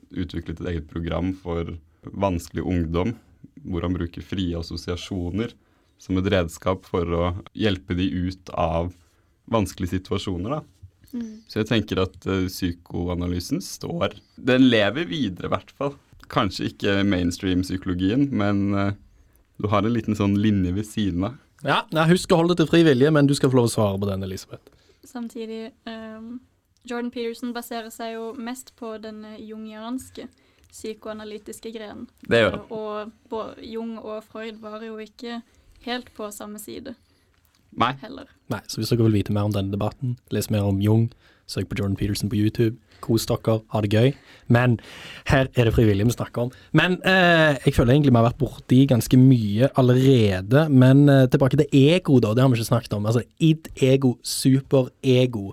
utviklet 0.10 0.60
et 0.60 0.72
eget 0.74 0.90
program 0.92 1.32
for 1.38 1.78
vanskelig 2.04 2.66
ungdom, 2.68 3.14
hvor 3.64 3.86
han 3.86 3.96
bruker 3.96 4.26
frie 4.26 4.58
assosiasjoner 4.58 5.54
som 6.02 6.18
et 6.18 6.30
redskap 6.34 6.88
for 6.90 7.08
å 7.14 7.26
hjelpe 7.54 7.96
de 7.96 8.08
ut 8.10 8.52
av 8.58 8.92
vanskelige 9.52 10.00
situasjoner. 10.00 10.58
Da. 10.58 11.22
Så 11.52 11.62
jeg 11.62 11.70
tenker 11.72 12.02
at 12.04 12.16
uh, 12.28 12.48
psykoanalysen 12.48 13.62
står 13.64 14.18
Den 14.36 14.70
lever 14.72 15.08
videre, 15.08 15.48
i 15.48 15.54
hvert 15.54 15.72
fall. 15.78 15.96
Kanskje 16.32 16.72
ikke 16.72 17.02
mainstream-psykologien, 17.08 18.30
men 18.32 18.64
uh, 18.76 18.92
du 19.62 19.70
har 19.72 19.86
en 19.86 19.96
liten 19.96 20.18
sånn 20.18 20.40
linje 20.42 20.74
ved 20.80 20.88
siden 20.88 21.28
av. 21.32 21.40
Ja, 21.64 21.84
nei, 21.94 22.08
Husk 22.10 22.32
å 22.34 22.40
holde 22.42 22.56
det 22.56 22.64
til 22.64 22.70
fri 22.72 22.84
vilje, 22.88 23.12
men 23.14 23.28
du 23.30 23.36
skal 23.38 23.52
få 23.52 23.60
lov 23.60 23.68
å 23.70 23.74
svare 23.74 24.00
på 24.02 24.08
den, 24.10 24.24
Elisabeth. 24.26 24.72
samtidig 25.06 25.72
um, 25.86 26.40
Jordan 26.88 27.12
Peterson 27.12 27.54
baserer 27.54 27.90
seg 27.94 28.16
jo 28.16 28.32
mest 28.38 28.74
på 28.80 28.96
den 29.02 29.24
jungianske 29.38 30.28
psykoanalytiske 30.72 31.72
grenen. 31.76 32.08
Det 32.30 32.40
gjør 32.42 32.56
han. 32.58 32.66
Og 33.32 33.58
Jung 33.66 33.98
og 34.00 34.24
Freud 34.24 34.62
var 34.64 34.82
jo 34.86 34.98
ikke 35.04 35.42
helt 35.86 36.10
på 36.16 36.30
samme 36.32 36.60
side 36.62 36.96
Nei. 37.78 37.94
heller. 38.02 38.30
Nei, 38.52 38.62
så 38.68 38.80
hvis 38.82 38.90
dere 38.94 39.06
vil 39.08 39.20
vite 39.20 39.34
mer 39.36 39.50
om 39.50 39.54
denne 39.56 39.74
debatten, 39.74 40.18
les 40.32 40.50
mer 40.54 40.66
om 40.68 40.80
Jung, 40.82 41.10
søk 41.48 41.70
på 41.70 41.78
Jordan 41.80 41.98
Peterson 42.00 42.32
på 42.32 42.40
YouTube. 42.40 42.78
Kos 43.04 43.28
dere, 43.30 43.60
ha 43.74 43.82
det 43.84 43.92
gøy. 43.92 44.12
Men 44.52 44.78
her 45.30 45.48
er 45.56 45.68
det 45.68 45.74
frivillige 45.76 46.10
vi 46.10 46.16
snakker 46.16 46.48
om. 46.48 46.54
Men 46.78 47.00
eh, 47.08 47.58
jeg 47.66 47.76
føler 47.78 47.96
egentlig 47.96 48.14
vi 48.14 48.20
har 48.20 48.28
vært 48.30 48.42
borti 48.42 48.84
ganske 48.90 49.20
mye 49.20 49.72
allerede. 49.80 50.68
Men 50.70 51.08
eh, 51.10 51.26
tilbake 51.32 51.60
til 51.60 51.72
ego, 51.72 52.20
da. 52.20 52.36
Det 52.36 52.44
har 52.44 52.52
vi 52.52 52.60
ikke 52.60 52.72
snakket 52.74 52.96
om. 52.98 53.10
Altså 53.10 53.26
id, 53.40 53.72
ego, 53.82 54.16
superego. 54.24 55.52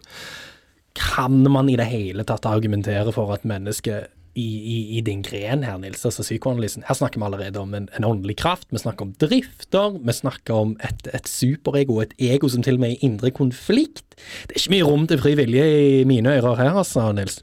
Kan 0.98 1.44
man 1.50 1.70
i 1.70 1.78
det 1.78 1.88
hele 1.88 2.26
tatt 2.26 2.48
argumentere 2.50 3.12
for 3.14 3.32
at 3.34 3.46
mennesket 3.46 4.14
i, 4.38 4.46
i, 4.74 4.76
i 4.98 5.02
din 5.04 5.22
gren 5.26 5.64
her, 5.66 5.78
Nils, 5.82 6.04
altså 6.06 6.24
psykoanalysen. 6.24 6.86
Her 6.86 6.98
snakker 6.98 7.20
vi 7.20 7.26
allerede 7.28 7.60
om 7.60 7.74
en, 7.74 7.88
en 7.98 8.06
åndelig 8.06 8.38
kraft, 8.40 8.68
vi 8.70 8.80
snakker 8.82 9.08
om 9.08 9.12
drifter, 9.20 9.98
vi 9.98 10.14
snakker 10.14 10.54
om 10.56 10.74
et, 10.86 11.08
et 11.16 11.28
superego, 11.30 11.98
et 12.04 12.14
ego 12.30 12.50
som 12.52 12.64
til 12.64 12.78
og 12.78 12.84
med 12.84 12.94
er 12.94 12.98
i 12.98 13.10
indre 13.10 13.32
konflikt. 13.34 14.06
Det 14.46 14.54
er 14.54 14.62
ikke 14.62 14.76
mye 14.76 14.88
rom 14.88 15.06
til 15.10 15.22
fri 15.22 15.34
vilje 15.38 15.68
i 15.82 16.02
mine 16.08 16.38
ører 16.38 16.62
her, 16.62 16.78
altså, 16.84 17.10
Nils. 17.16 17.40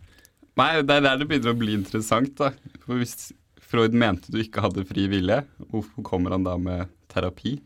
Nei, 0.56 0.72
det 0.88 1.00
er 1.02 1.04
der 1.04 1.20
det 1.20 1.28
begynner 1.30 1.52
å 1.52 1.60
bli 1.60 1.76
interessant, 1.76 2.38
da. 2.40 2.54
For 2.86 3.02
hvis 3.02 3.30
Freud 3.66 3.96
mente 3.98 4.32
du 4.32 4.40
ikke 4.40 4.64
hadde 4.64 4.86
fri 4.88 5.10
vilje, 5.12 5.42
hvorfor 5.72 6.06
kommer 6.06 6.36
han 6.36 6.46
da 6.48 6.56
med 6.62 6.88
terapi? 7.12 7.58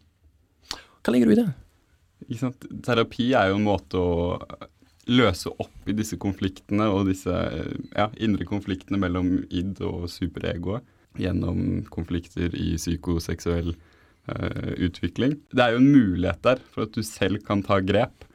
Hva 1.04 1.14
legger 1.14 1.30
du 1.30 1.36
i 1.36 1.42
det? 1.44 1.50
Terapi 2.86 3.32
er 3.38 3.52
jo 3.52 3.60
en 3.60 3.68
måte 3.68 4.02
å 4.02 4.12
løse 5.10 5.52
opp 5.62 5.90
i 5.90 5.96
disse 5.98 6.18
konfliktene 6.22 6.88
og 6.94 7.08
disse 7.10 7.34
ja, 7.34 8.08
indre 8.22 8.48
konfliktene 8.50 9.00
mellom 9.02 9.40
id 9.50 9.82
og 9.86 10.08
superegoet 10.12 10.86
gjennom 11.20 11.86
konflikter 11.92 12.54
i 12.56 12.76
psykoseksuell 12.78 13.74
uh, 13.74 14.74
utvikling. 14.78 15.40
Det 15.52 15.64
er 15.64 15.74
jo 15.74 15.82
en 15.82 15.90
mulighet 15.90 16.44
der 16.46 16.62
for 16.70 16.86
at 16.86 16.94
du 16.96 17.02
selv 17.06 17.42
kan 17.48 17.64
ta 17.66 17.80
grep 17.82 18.28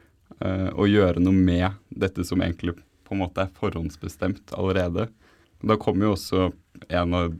uh, 0.43 0.71
og 0.75 0.90
gjøre 0.90 1.23
noe 1.23 1.37
med 1.37 1.78
dette 1.95 2.26
som 2.26 2.43
egentlig 2.43 2.76
på 3.04 3.14
en 3.14 3.23
måte 3.23 3.45
er 3.45 3.54
forhåndsbestemt 3.61 4.57
allerede. 4.59 5.07
Da 5.64 5.78
kommer 5.81 6.09
jo 6.09 6.16
også 6.16 6.50
en 6.90 7.16
av 7.16 7.38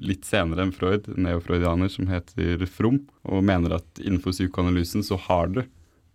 litt 0.00 0.24
senere 0.26 0.64
enn 0.64 0.72
Freud, 0.74 1.06
neofreudianer, 1.20 1.90
som 1.92 2.08
heter 2.10 2.64
From, 2.70 3.02
og 3.22 3.44
mener 3.46 3.76
at 3.78 4.00
innenfor 4.02 4.34
psykoanalysen 4.34 5.04
så 5.06 5.18
har 5.28 5.52
du 5.52 5.62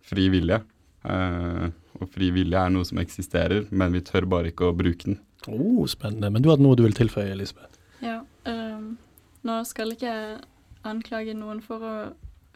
fri 0.04 0.28
vilje. 0.32 0.60
Uh, 1.04 1.70
og 2.00 2.08
fri 2.12 2.30
vilje 2.34 2.60
er 2.60 2.72
noe 2.72 2.86
som 2.88 3.00
eksisterer, 3.00 3.66
men 3.70 3.92
vi 3.94 4.02
tør 4.04 4.26
bare 4.28 4.52
ikke 4.52 4.68
å 4.68 4.76
bruke 4.76 5.08
den. 5.08 5.20
Oh, 5.48 5.86
spennende. 5.88 6.30
Men 6.32 6.44
du 6.44 6.50
hadde 6.52 6.64
noe 6.64 6.76
du 6.76 6.84
ville 6.84 6.96
tilføye, 6.96 7.32
Elisabeth? 7.32 7.78
Ja. 8.04 8.20
Um, 8.44 8.98
nå 9.46 9.60
skal 9.68 9.94
ikke 9.94 10.12
jeg 10.12 10.40
anklage 10.88 11.36
noen 11.36 11.60
for 11.64 11.84
å 11.84 11.94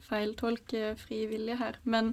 feiltolke 0.05 0.95
fri 1.01 1.25
vilje 1.31 1.57
her, 1.61 1.79
men 1.89 2.13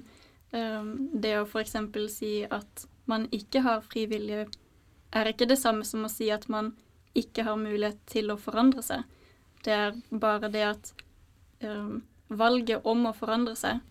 um, 0.52 1.10
det 1.12 1.36
å 1.40 1.44
f.eks. 1.44 1.76
si 2.12 2.32
at 2.48 2.86
man 3.10 3.26
ikke 3.34 3.64
har 3.66 3.82
fri 3.84 4.06
vilje, 4.08 4.46
er 5.12 5.28
ikke 5.28 5.48
det 5.50 5.58
samme 5.60 5.84
som 5.84 6.06
å 6.06 6.12
si 6.12 6.30
at 6.32 6.48
man 6.52 6.72
ikke 7.18 7.44
har 7.44 7.60
mulighet 7.60 8.00
til 8.08 8.32
å 8.32 8.40
forandre 8.40 8.84
seg. 8.84 9.04
Det 9.64 9.74
er 9.76 9.98
bare 10.08 10.48
det 10.52 10.64
at 10.70 10.92
um, 11.64 12.00
valget 12.32 12.88
om 12.88 13.04
å 13.08 13.16
forandre 13.16 13.56
seg, 13.58 13.82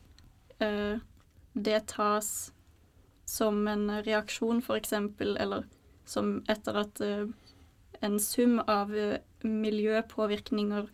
uh, 0.64 0.98
det 1.54 1.86
tas 1.92 2.52
som 3.28 3.68
en 3.68 3.88
reaksjon, 4.04 4.60
f.eks., 4.64 4.94
eller 5.20 5.66
som 6.08 6.40
etter 6.52 6.80
at 6.82 7.02
uh, 7.06 7.28
en 8.02 8.20
sum 8.20 8.60
av 8.68 8.92
uh, 8.92 9.18
miljøpåvirkninger 9.46 10.90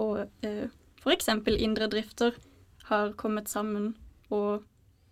og 0.00 0.18
uh, 0.24 0.66
f.eks. 1.02 1.30
indre 1.58 1.88
drifter 1.92 2.36
har 2.88 3.12
kommet 3.20 3.50
sammen 3.52 3.92
og 4.32 4.64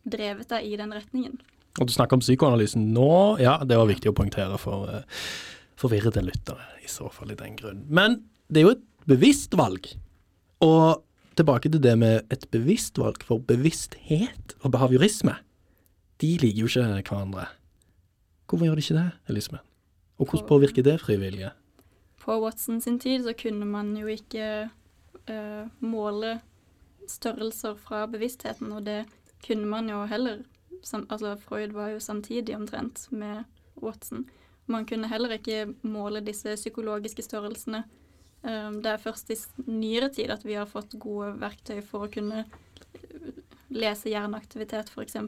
drevet 0.09 0.49
deg 0.53 0.67
i 0.67 0.77
den 0.81 0.95
retningen. 0.97 1.41
Og 1.79 1.87
du 1.87 1.95
snakker 1.95 2.19
om 2.19 2.25
psykoanalysen 2.25 2.89
nå, 2.95 3.39
ja, 3.43 3.59
det 3.63 3.79
var 3.79 3.91
viktig 3.91 4.11
å 4.11 4.17
poengtere 4.17 4.57
for 4.61 4.91
uh, 4.91 5.27
forvirrede 5.81 6.23
lyttere, 6.25 6.65
i 6.85 6.89
så 6.91 7.09
fall 7.13 7.33
i 7.33 7.39
den 7.39 7.57
grunn. 7.59 7.85
Men 7.89 8.23
det 8.49 8.63
er 8.63 8.69
jo 8.69 8.77
et 8.77 8.87
bevisst 9.09 9.55
valg. 9.59 9.87
Og 10.65 11.01
tilbake 11.41 11.73
til 11.73 11.83
det 11.83 11.97
med 11.99 12.27
et 12.33 12.45
bevisst 12.53 12.99
valg, 13.01 13.23
for 13.25 13.41
bevissthet 13.41 14.55
og 14.61 14.75
behaviorisme, 14.75 15.35
de 16.21 16.37
liker 16.43 16.67
jo 16.67 16.69
ikke 16.69 17.01
hverandre. 17.01 17.49
Hvorfor 18.47 18.67
gjør 18.67 18.79
de 18.79 18.85
ikke 18.85 18.99
det, 18.99 19.11
Elisabeth? 19.29 19.65
Og 20.19 20.27
hvordan 20.27 20.49
påvirker 20.49 20.83
det 20.83 21.01
frivillige? 21.01 21.51
På 22.21 22.37
Watson 22.43 22.81
sin 22.81 22.99
tid 23.01 23.25
så 23.25 23.33
kunne 23.43 23.67
man 23.67 23.97
jo 23.97 24.07
ikke 24.07 24.69
uh, 25.31 25.67
måle 25.81 26.41
størrelser 27.09 27.75
fra 27.75 28.07
bevisstheten, 28.07 28.73
og 28.73 28.87
det 28.87 29.05
kunne 29.47 29.67
man 29.67 29.89
jo 29.89 30.05
heller 30.05 30.43
sam, 30.83 31.07
Altså 31.11 31.37
Freud 31.37 31.73
var 31.73 31.89
jo 31.89 32.01
samtidig 32.01 32.57
omtrent 32.57 33.09
med 33.13 33.45
Watson. 33.83 34.29
Man 34.67 34.87
kunne 34.87 35.09
heller 35.09 35.33
ikke 35.33 35.75
måle 35.83 36.21
disse 36.21 36.55
psykologiske 36.55 37.23
størrelsene. 37.23 37.85
Um, 38.43 38.81
det 38.81 38.95
er 38.95 39.03
først 39.03 39.31
i 39.33 39.37
nyere 39.69 40.09
tid 40.15 40.33
at 40.33 40.47
vi 40.47 40.57
har 40.57 40.69
fått 40.69 40.97
gode 41.01 41.35
verktøy 41.43 41.83
for 41.85 42.07
å 42.07 42.13
kunne 42.13 42.47
lese 43.71 44.11
hjerneaktivitet, 44.11 44.91
f.eks. 44.91 45.19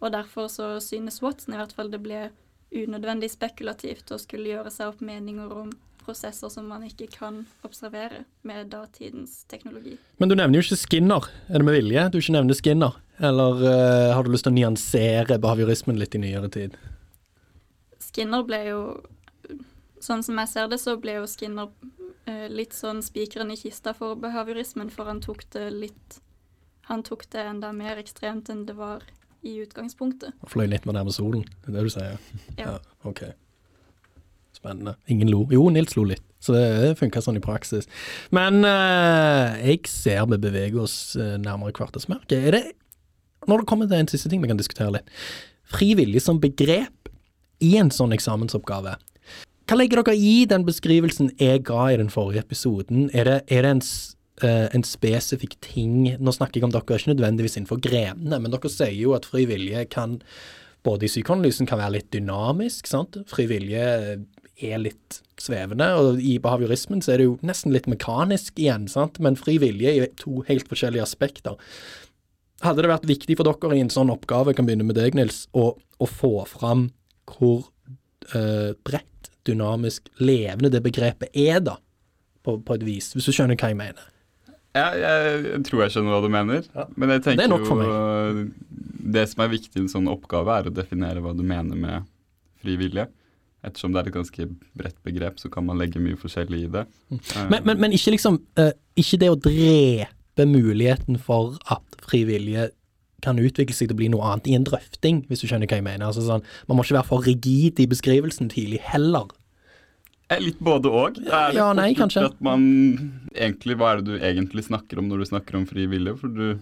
Og 0.00 0.12
derfor 0.14 0.48
så 0.48 0.72
synes 0.82 1.20
Watson 1.22 1.54
i 1.54 1.60
hvert 1.60 1.74
fall 1.76 1.92
det 1.92 2.00
ble 2.02 2.30
unødvendig 2.70 3.30
spekulativt 3.32 4.10
å 4.14 4.18
skulle 4.20 4.52
gjøre 4.54 4.72
seg 4.72 4.92
opp 4.92 5.04
meninger 5.04 5.52
om 5.52 5.70
prosesser 6.00 6.48
som 6.48 6.68
man 6.70 6.86
ikke 6.86 7.10
kan 7.12 7.42
observere 7.66 8.24
med 8.46 8.70
datidens 8.72 9.44
teknologi. 9.50 9.98
Men 10.16 10.30
du 10.30 10.36
nevner 10.38 10.58
jo 10.58 10.64
ikke 10.64 10.80
Skinner. 10.80 11.28
Er 11.48 11.60
det 11.60 11.68
med 11.68 11.76
vilje 11.76 12.06
du 12.08 12.18
ikke 12.22 12.36
nevner 12.38 12.56
Skinner? 12.56 12.96
Eller 13.20 13.62
uh, 13.66 14.14
har 14.16 14.24
du 14.24 14.32
lyst 14.32 14.46
til 14.48 14.54
å 14.54 14.56
nyansere 14.56 15.38
behaviorismen 15.42 16.00
litt 16.00 16.16
i 16.16 16.22
nyere 16.22 16.48
tid? 16.52 16.76
Skinner 18.10 18.46
ble 18.46 18.64
jo 18.72 18.82
Sånn 20.00 20.22
som 20.24 20.38
jeg 20.40 20.48
ser 20.48 20.68
det, 20.72 20.78
så 20.80 20.94
ble 20.96 21.18
jo 21.18 21.26
Skinner 21.28 21.68
litt 22.52 22.74
sånn 22.76 23.02
spikeren 23.04 23.52
i 23.52 23.58
kista 23.60 23.94
for 23.96 24.18
behaviorismen, 24.20 24.90
for 24.92 25.10
han 25.10 25.22
tok 25.24 25.46
det 25.54 25.68
litt 25.74 26.20
Han 26.90 27.04
tok 27.06 27.28
det 27.30 27.44
enda 27.46 27.68
mer 27.70 28.00
ekstremt 28.00 28.48
enn 28.50 28.64
det 28.66 28.74
var 28.74 29.04
i 29.46 29.60
utgangspunktet. 29.62 30.34
Og 30.42 30.50
fløy 30.50 30.66
litt 30.68 30.88
mer 30.88 30.96
nærme 30.98 31.12
solen, 31.14 31.44
det 31.62 31.70
er 31.70 31.76
det 31.76 31.84
du 31.86 31.92
sier? 31.94 32.16
Ja. 32.58 32.64
ja. 32.64 32.72
Ok. 33.06 33.22
Spennende. 34.56 34.96
Ingen 35.06 35.30
lo. 35.30 35.44
Jo, 35.54 35.68
Nils 35.72 35.94
lo 35.96 36.04
litt, 36.08 36.24
så 36.42 36.56
det 36.56 36.96
funka 37.00 37.22
sånn 37.24 37.38
i 37.38 37.44
praksis. 37.44 37.88
Men 38.34 38.64
eh, 38.66 39.60
jeg 39.70 39.88
ser 39.88 40.26
vi 40.32 40.40
beveger 40.42 40.82
oss 40.82 41.14
uh, 41.16 41.36
nærmere 41.40 41.72
kvartersmerket. 41.78 42.36
Er 42.50 42.56
det, 42.58 42.64
når 43.48 43.62
det 43.62 43.70
kommer 43.70 43.88
til 43.88 44.02
en 44.02 44.10
siste 44.10 44.32
ting 44.32 44.42
vi 44.42 44.50
kan 44.50 44.60
diskutere 44.60 44.98
litt, 44.98 45.14
fri 45.70 45.94
vilje 45.96 46.20
som 46.24 46.42
begrep 46.42 47.12
i 47.64 47.76
en 47.80 47.92
sånn 47.94 48.12
eksamensoppgave. 48.16 48.96
Hva 49.70 49.76
legger 49.78 50.00
dere 50.00 50.16
i 50.18 50.48
den 50.50 50.64
beskrivelsen 50.66 51.28
jeg 51.38 51.60
ga 51.68 51.84
i 51.92 51.98
den 52.00 52.08
forrige 52.10 52.42
episoden? 52.42 53.04
Er 53.14 53.28
det, 53.28 53.36
er 53.54 53.62
det 53.62 53.70
en 53.70 53.82
uh, 54.42 54.66
en 54.74 54.82
spesifikk 54.82 55.52
ting 55.62 56.16
Nå 56.18 56.32
snakker 56.34 56.58
jeg 56.58 56.66
om 56.66 56.72
dere 56.74 56.82
ikke 56.98 57.12
nødvendigvis 57.12 57.54
innenfor 57.54 57.78
grenene, 57.78 58.40
men 58.42 58.50
dere 58.50 58.70
sier 58.72 58.96
jo 58.98 59.14
at 59.14 59.28
fri 59.30 59.44
vilje 59.46 59.84
kan 59.92 60.16
både 60.82 61.06
i 61.06 61.10
psykoanalysen 61.12 61.68
kan 61.70 61.78
være 61.78 62.00
litt 62.00 62.08
dynamisk. 62.10 62.88
sant? 62.90 63.20
Fri 63.30 63.46
vilje 63.46 63.84
er 64.58 64.82
litt 64.82 65.20
svevende, 65.38 65.86
og 66.00 66.18
i 66.18 66.40
behaviorismen 66.42 67.04
så 67.04 67.14
er 67.14 67.22
det 67.22 67.28
jo 67.28 67.36
nesten 67.46 67.70
litt 67.70 67.86
mekanisk 67.86 68.58
igjen, 68.58 68.88
sant? 68.90 69.20
men 69.22 69.38
fri 69.38 69.54
vilje 69.62 69.92
er 69.92 70.10
to 70.18 70.42
helt 70.48 70.66
forskjellige 70.72 71.04
aspekter. 71.04 71.60
Hadde 72.66 72.82
det 72.82 72.90
vært 72.90 73.06
viktig 73.06 73.38
for 73.38 73.46
dere 73.46 73.78
i 73.78 73.84
en 73.84 73.92
sånn 73.92 74.10
oppgave, 74.10 74.50
jeg 74.50 74.58
kan 74.58 74.66
begynne 74.66 74.88
med 74.88 74.98
deg, 74.98 75.14
Nils, 75.14 75.44
å, 75.54 75.76
å 75.78 76.10
få 76.10 76.40
fram 76.50 76.88
hvor 77.30 77.68
uh, 78.34 78.74
bredt, 78.82 79.06
dynamisk, 79.48 80.08
levende 80.20 80.70
det 80.72 80.82
begrepet 80.84 81.30
er, 81.36 81.60
da, 81.64 81.76
på, 82.44 82.58
på 82.64 82.76
et 82.78 82.84
vis, 82.86 83.12
hvis 83.16 83.28
du 83.28 83.32
skjønner 83.34 83.58
hva 83.60 83.70
jeg 83.72 83.78
mener? 83.80 84.08
Ja, 84.76 84.88
jeg 84.94 85.62
tror 85.66 85.82
jeg 85.82 85.94
skjønner 85.96 86.14
hva 86.14 86.20
du 86.22 86.30
mener. 86.30 86.66
Ja. 86.76 86.84
Men 86.94 87.10
jeg 87.16 87.24
tenker 87.24 87.40
Det 87.40 87.46
er 87.48 87.50
nok 87.50 87.64
for 87.66 87.80
jo 87.82 88.44
Det 89.16 89.24
som 89.32 89.40
er 89.42 89.48
viktig 89.50 89.74
i 89.74 89.82
en 89.82 89.88
sånn 89.90 90.06
oppgave, 90.12 90.60
er 90.60 90.68
å 90.70 90.74
definere 90.74 91.22
hva 91.24 91.32
du 91.34 91.42
mener 91.42 91.74
med 91.78 92.06
fri 92.62 92.76
vilje. 92.78 93.08
Ettersom 93.66 93.92
det 93.92 94.00
er 94.00 94.08
et 94.12 94.14
ganske 94.14 94.46
bredt 94.78 94.96
begrep, 95.04 95.40
så 95.42 95.50
kan 95.52 95.66
man 95.66 95.80
legge 95.80 96.00
mye 96.00 96.16
forskjellig 96.20 96.62
i 96.64 96.70
det. 96.76 96.84
Eh, 97.12 97.48
Men, 97.50 97.64
men, 97.66 97.80
men 97.82 97.92
ikke 97.96 98.14
liksom 98.14 98.38
eh, 98.60 98.70
Ikke 99.00 99.18
det 99.20 99.32
å 99.32 99.36
drepe 99.36 100.46
muligheten 100.48 101.18
for 101.20 101.58
at 101.68 101.98
fri 102.06 102.22
vilje 102.28 102.70
kan 103.24 103.38
utvikle 103.38 103.74
seg 103.76 103.88
til 103.90 103.96
å 103.96 104.00
bli 104.00 104.08
noe 104.12 104.24
annet 104.32 104.48
i 104.50 104.54
en 104.58 104.64
drøfting, 104.68 105.22
hvis 105.28 105.42
du 105.44 105.48
skjønner 105.50 105.68
hva 105.70 105.78
jeg 105.80 105.86
mener. 105.86 106.06
Altså 106.08 106.24
sånn, 106.26 106.42
man 106.68 106.78
må 106.78 106.84
ikke 106.86 106.98
være 107.00 107.08
for 107.10 107.26
rigid 107.26 107.80
i 107.82 107.86
beskrivelsen 107.90 108.50
tidlig 108.52 108.80
heller. 108.90 109.28
Eh, 110.30 110.38
Litt 110.40 110.60
både 110.62 110.90
litt 111.18 111.30
Ja, 111.56 111.72
nei, 111.74 111.92
kanskje. 111.98 112.28
At 112.30 112.40
man, 112.40 112.66
egentlig, 113.34 113.76
hva 113.80 113.92
er 113.94 114.02
det 114.02 114.06
du 114.12 114.18
egentlig 114.24 114.66
snakker 114.68 115.00
om 115.02 115.08
når 115.10 115.24
du 115.24 115.30
snakker 115.32 115.58
om 115.58 115.64
fri 115.66 115.86
vilje? 115.90 116.16
For 116.20 116.28
du 116.28 116.60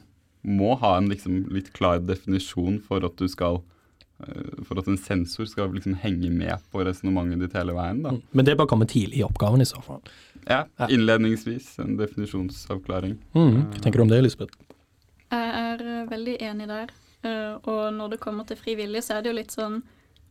må 0.49 0.77
ha 0.81 0.95
en 0.97 1.11
liksom 1.11 1.43
litt 1.53 1.73
klar 1.77 1.99
definisjon 2.01 2.79
for 2.87 3.05
at 3.05 3.19
du 3.21 3.27
skal 3.29 3.59
eh, 4.25 4.63
for 4.65 4.81
at 4.81 4.89
en 4.89 4.97
sensor 4.97 5.49
skal 5.51 5.75
liksom 5.75 5.99
henge 6.01 6.31
med 6.33 6.65
på 6.73 6.81
resonnementet 6.87 7.45
ditt 7.45 7.59
hele 7.59 7.75
veien. 7.77 8.01
da. 8.07 8.15
Men 8.33 8.49
det 8.49 8.57
bør 8.57 8.71
komme 8.71 8.89
tidlig 8.89 9.21
i 9.21 9.27
oppgaven 9.27 9.61
i 9.61 9.69
så 9.69 9.83
fall. 9.85 10.01
Ja, 10.49 10.65
Ja. 10.79 10.87
Innledningsvis 10.89 11.75
en 11.85 11.99
definisjonsavklaring. 11.99 13.19
Mm. 13.35 13.67
Hva 13.75 13.83
tenker 13.85 14.01
du 14.01 14.07
om 14.07 14.09
det, 14.15 14.23
Elisabeth? 14.23 14.55
Jeg 15.31 15.51
er 15.61 15.85
eh, 15.85 16.11
veldig 16.11 16.37
enig 16.41 16.69
der. 16.69 16.93
Eh, 17.25 17.55
og 17.69 17.93
når 17.95 18.15
det 18.15 18.21
kommer 18.21 18.45
til 18.45 18.57
frivillige, 18.57 19.03
så 19.03 19.15
er 19.15 19.23
det 19.23 19.33
jo 19.33 19.39
litt 19.41 19.55
sånn 19.55 19.83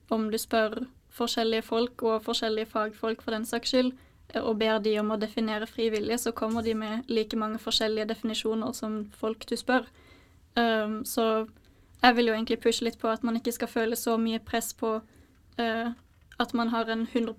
om 0.09 0.29
du 0.31 0.37
spør 0.39 0.79
forskjellige 1.17 1.65
folk 1.67 2.03
og 2.07 2.23
forskjellige 2.23 2.71
fagfolk 2.71 3.21
for 3.21 3.35
den 3.35 3.45
saks 3.45 3.73
skyld, 3.73 3.93
eh, 4.33 4.41
og 4.41 4.57
ber 4.61 4.79
de 4.79 4.95
om 5.01 5.11
å 5.11 5.19
definere 5.19 5.67
frivillige, 5.67 6.17
så 6.17 6.31
kommer 6.31 6.63
de 6.63 6.73
med 6.73 7.09
like 7.11 7.37
mange 7.37 7.59
forskjellige 7.59 8.09
definisjoner 8.13 8.73
som 8.73 9.05
folk 9.19 9.45
du 9.49 9.55
spør. 9.57 9.87
Så 11.05 11.23
jeg 12.01 12.15
vil 12.17 12.31
jo 12.31 12.33
egentlig 12.33 12.55
pushe 12.57 12.81
litt 12.87 12.95
på 12.97 13.11
at 13.11 13.21
man 13.21 13.35
ikke 13.37 13.51
skal 13.53 13.69
føle 13.69 13.95
så 13.95 14.15
mye 14.17 14.39
press 14.41 14.71
på 14.73 14.95
at 16.39 16.53
man 16.53 16.67
har 16.67 16.89
en 16.89 17.07
100 17.13 17.35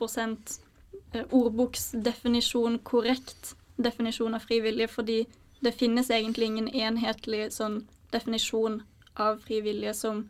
eh, 1.12 1.24
ordboksdefinisjon, 1.30 2.78
korrekt 2.78 3.54
definisjon 3.76 4.34
av 4.34 4.40
frivillige, 4.40 4.88
fordi 4.88 5.26
det 5.60 5.74
finnes 5.78 6.10
egentlig 6.10 6.50
ingen 6.50 6.68
enhetlig 6.68 7.48
sånn 7.54 7.82
definisjon 8.14 8.82
av 9.18 9.40
frivillige 9.44 9.94
som 9.94 10.28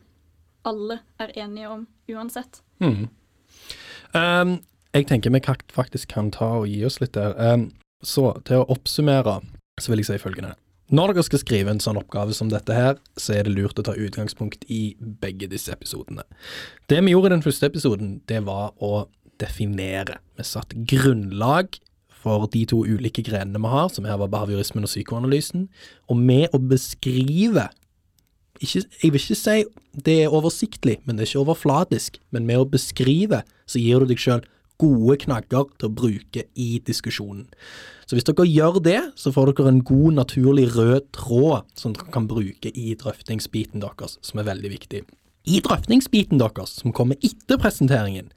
alle 0.66 1.00
er 1.20 1.34
enige 1.38 1.68
om 1.68 1.84
uansett. 2.08 2.62
Mm. 2.80 3.08
Um, 4.14 4.54
jeg 4.96 5.08
tenker 5.10 5.34
vi 5.34 5.42
faktisk 5.74 6.14
kan 6.14 6.32
ta 6.34 6.48
og 6.62 6.68
gi 6.70 6.80
oss 6.88 7.00
litt 7.02 7.14
der. 7.16 7.36
Um, 7.36 7.70
så 8.02 8.32
til 8.48 8.62
å 8.62 8.70
oppsummere, 8.72 9.40
så 9.80 9.92
vil 9.92 10.02
jeg 10.02 10.10
si 10.10 10.22
følgende. 10.22 10.54
Når 10.88 11.12
dere 11.12 11.26
skal 11.26 11.42
skrive 11.42 11.72
en 11.74 11.82
sånn 11.84 11.98
oppgave 12.00 12.32
som 12.32 12.48
dette 12.48 12.72
her, 12.72 12.96
så 13.20 13.34
er 13.36 13.44
det 13.44 13.52
lurt 13.52 13.80
å 13.80 13.84
ta 13.84 13.92
utgangspunkt 13.92 14.64
i 14.72 14.96
begge 14.96 15.50
disse 15.50 15.74
episodene. 15.74 16.24
Det 16.88 17.02
vi 17.04 17.12
gjorde 17.12 17.34
i 17.34 17.36
den 17.36 17.44
første 17.44 17.68
episoden, 17.68 18.14
det 18.30 18.40
var 18.46 18.72
å 18.80 19.04
definere. 19.38 20.16
Vi 20.38 20.46
satt 20.48 20.72
grunnlag 20.88 21.76
for 22.22 22.48
de 22.52 22.64
to 22.68 22.82
ulike 22.84 23.24
grenene 23.26 23.60
vi 23.62 23.72
har, 23.72 23.88
som 23.94 24.08
her 24.08 24.18
var 24.20 24.30
behaviorismen 24.32 24.86
og 24.86 24.92
psykoanalysen, 24.92 25.68
og 26.10 26.18
med 26.18 26.54
å 26.54 26.60
beskrive 26.60 27.68
ikke, 28.58 28.82
jeg 29.02 29.12
vil 29.14 29.20
ikke 29.22 29.38
si 29.38 29.58
det 30.04 30.14
er 30.24 30.34
oversiktlig, 30.34 30.96
men 31.06 31.16
det 31.16 31.24
er 31.24 31.30
ikke 31.30 31.42
overflatisk. 31.44 32.18
Men 32.34 32.46
med 32.46 32.62
å 32.62 32.66
beskrive, 32.66 33.42
så 33.70 33.78
gir 33.78 34.02
du 34.02 34.10
deg 34.10 34.22
sjøl 34.22 34.42
gode 34.78 35.18
knagger 35.24 35.68
til 35.78 35.88
å 35.88 35.94
bruke 35.94 36.44
i 36.58 36.68
diskusjonen. 36.86 37.46
Så 38.06 38.16
hvis 38.16 38.26
dere 38.28 38.46
gjør 38.46 38.78
det, 38.82 39.00
så 39.20 39.32
får 39.34 39.52
dere 39.52 39.72
en 39.72 39.82
god, 39.84 40.12
naturlig 40.20 40.68
rød 40.76 41.10
tråd 41.16 41.66
som 41.78 41.94
dere 41.96 42.10
kan 42.14 42.28
bruke 42.30 42.72
i 42.72 42.94
drøftingsbiten 42.98 43.82
deres, 43.84 44.16
som 44.24 44.40
er 44.40 44.48
veldig 44.48 44.72
viktig. 44.72 45.02
I 45.48 45.60
drøftingsbiten 45.64 46.40
deres, 46.40 46.78
som 46.80 46.94
kommer 46.94 47.18
etter 47.24 47.60
presenteringen, 47.60 48.30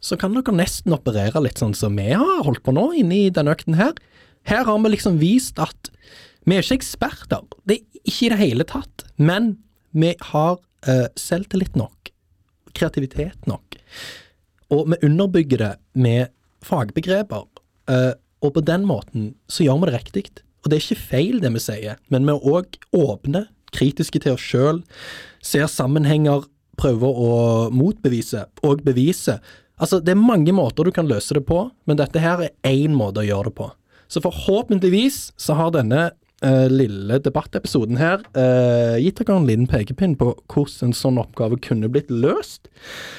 så 0.00 0.18
kan 0.20 0.36
dere 0.36 0.54
nesten 0.54 0.94
operere 0.94 1.42
litt 1.42 1.60
sånn 1.60 1.74
som 1.76 1.96
vi 1.98 2.10
har 2.12 2.44
holdt 2.46 2.62
på 2.66 2.74
nå, 2.74 2.90
inne 3.00 3.24
i 3.26 3.32
denne 3.34 3.54
økten 3.56 3.78
her. 3.78 3.96
Her 4.48 4.64
har 4.68 4.78
vi 4.84 4.92
liksom 4.94 5.18
vist 5.20 5.58
at 5.62 5.90
vi 6.48 6.56
er 6.56 6.64
ikke 6.64 6.78
eksperter, 6.78 7.44
det 7.68 7.80
er 7.80 8.08
ikke 8.08 8.26
i 8.26 8.30
det 8.32 8.40
hele 8.40 8.66
tatt, 8.68 9.04
men 9.20 9.56
vi 9.92 10.14
har 10.30 10.56
uh, 10.56 11.08
selvtillit 11.18 11.76
nok, 11.76 12.12
kreativitet 12.78 13.48
nok, 13.50 13.76
og 14.72 14.88
vi 14.92 15.00
underbygger 15.04 15.64
det 15.64 15.74
med 15.98 16.32
fagbegreper, 16.64 17.44
uh, 17.90 18.12
og 18.44 18.54
på 18.54 18.64
den 18.64 18.86
måten 18.88 19.32
så 19.50 19.66
gjør 19.66 19.82
vi 19.82 19.88
det 19.88 19.98
riktig. 19.98 20.26
Og 20.62 20.70
det 20.70 20.78
er 20.78 20.84
ikke 20.84 21.08
feil 21.10 21.40
det 21.42 21.50
vi 21.54 21.62
sier, 21.62 21.98
men 22.12 22.26
vi 22.26 22.34
er 22.34 22.48
òg 22.52 22.78
åpne, 22.96 23.46
kritiske 23.74 24.22
til 24.24 24.36
oss 24.36 24.44
sjøl, 24.44 24.80
ser 25.44 25.68
sammenhenger, 25.70 26.46
prøver 26.78 27.18
å 27.18 27.32
motbevise 27.74 28.46
og 28.66 28.84
bevise. 28.86 29.38
Altså, 29.78 30.00
det 30.02 30.14
er 30.14 30.20
mange 30.20 30.54
måter 30.54 30.86
du 30.86 30.94
kan 30.94 31.08
løse 31.08 31.36
det 31.36 31.44
på, 31.48 31.68
men 31.86 31.98
dette 31.98 32.22
her 32.22 32.42
er 32.48 32.54
én 32.66 32.96
måte 32.98 33.22
å 33.22 33.28
gjøre 33.28 33.50
det 33.50 33.58
på. 33.58 33.68
Så 34.08 34.22
forhåpentligvis 34.24 35.18
så 35.36 35.54
har 35.58 35.74
denne 35.74 36.10
eh, 36.42 36.66
lille 36.72 37.18
debattepisoden 37.22 37.98
her 38.00 38.22
eh, 38.38 38.96
gitt 39.04 39.20
dere 39.20 39.36
en 39.36 39.48
liten 39.48 39.68
pekepinn 39.68 40.16
på 40.18 40.32
hvordan 40.48 40.90
en 40.90 40.96
sånn 40.96 41.20
oppgave 41.20 41.60
kunne 41.64 41.90
blitt 41.92 42.10
løst. 42.10 42.70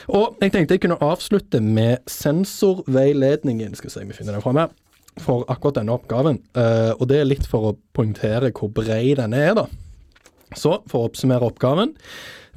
Og 0.07 0.39
jeg 0.41 0.55
tenkte 0.55 0.77
jeg 0.77 0.85
kunne 0.87 0.99
avslutte 1.05 1.61
med 1.63 2.01
sensorveiledningen. 2.09 3.77
Skal 3.77 3.93
se 3.93 4.03
om 4.03 4.11
vi 4.11 4.17
finner 4.17 4.37
den 4.37 4.45
fram 4.45 4.61
her. 4.61 4.73
For 5.19 5.45
akkurat 5.51 5.81
denne 5.81 5.93
oppgaven. 5.93 6.41
Eh, 6.57 6.91
og 6.95 7.05
det 7.11 7.21
er 7.21 7.29
litt 7.29 7.47
for 7.49 7.71
å 7.71 7.77
poengtere 7.95 8.53
hvor 8.55 8.71
bred 8.73 9.19
denne 9.21 9.45
er, 9.45 9.55
da. 9.57 9.67
Så, 10.57 10.79
for 10.89 11.03
å 11.03 11.09
oppsummere 11.11 11.45
oppgaven. 11.45 11.93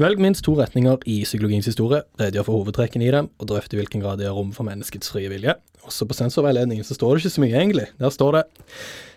Velg 0.00 0.20
minst 0.24 0.44
to 0.46 0.54
retninger 0.56 1.02
i 1.04 1.18
psykologiens 1.26 1.68
historie, 1.68 2.00
redegjør 2.20 2.46
for 2.46 2.62
hovedtrekkene 2.62 3.04
i 3.04 3.12
dem, 3.12 3.28
og 3.36 3.50
drøft 3.50 3.74
i 3.74 3.80
hvilken 3.80 4.00
grad 4.00 4.22
det 4.22 4.28
er 4.28 4.36
rom 4.36 4.54
for 4.56 4.64
menneskets 4.64 5.12
frie 5.12 5.28
vilje. 5.28 5.52
Også 5.84 6.06
på 6.08 6.16
sensorveiledningen 6.16 6.86
så 6.86 6.96
står 6.96 7.12
det 7.14 7.22
ikke 7.22 7.34
så 7.34 7.44
mye, 7.44 7.56
egentlig. 7.58 7.86
Der 8.00 8.14
står 8.14 8.38
det 8.38 8.44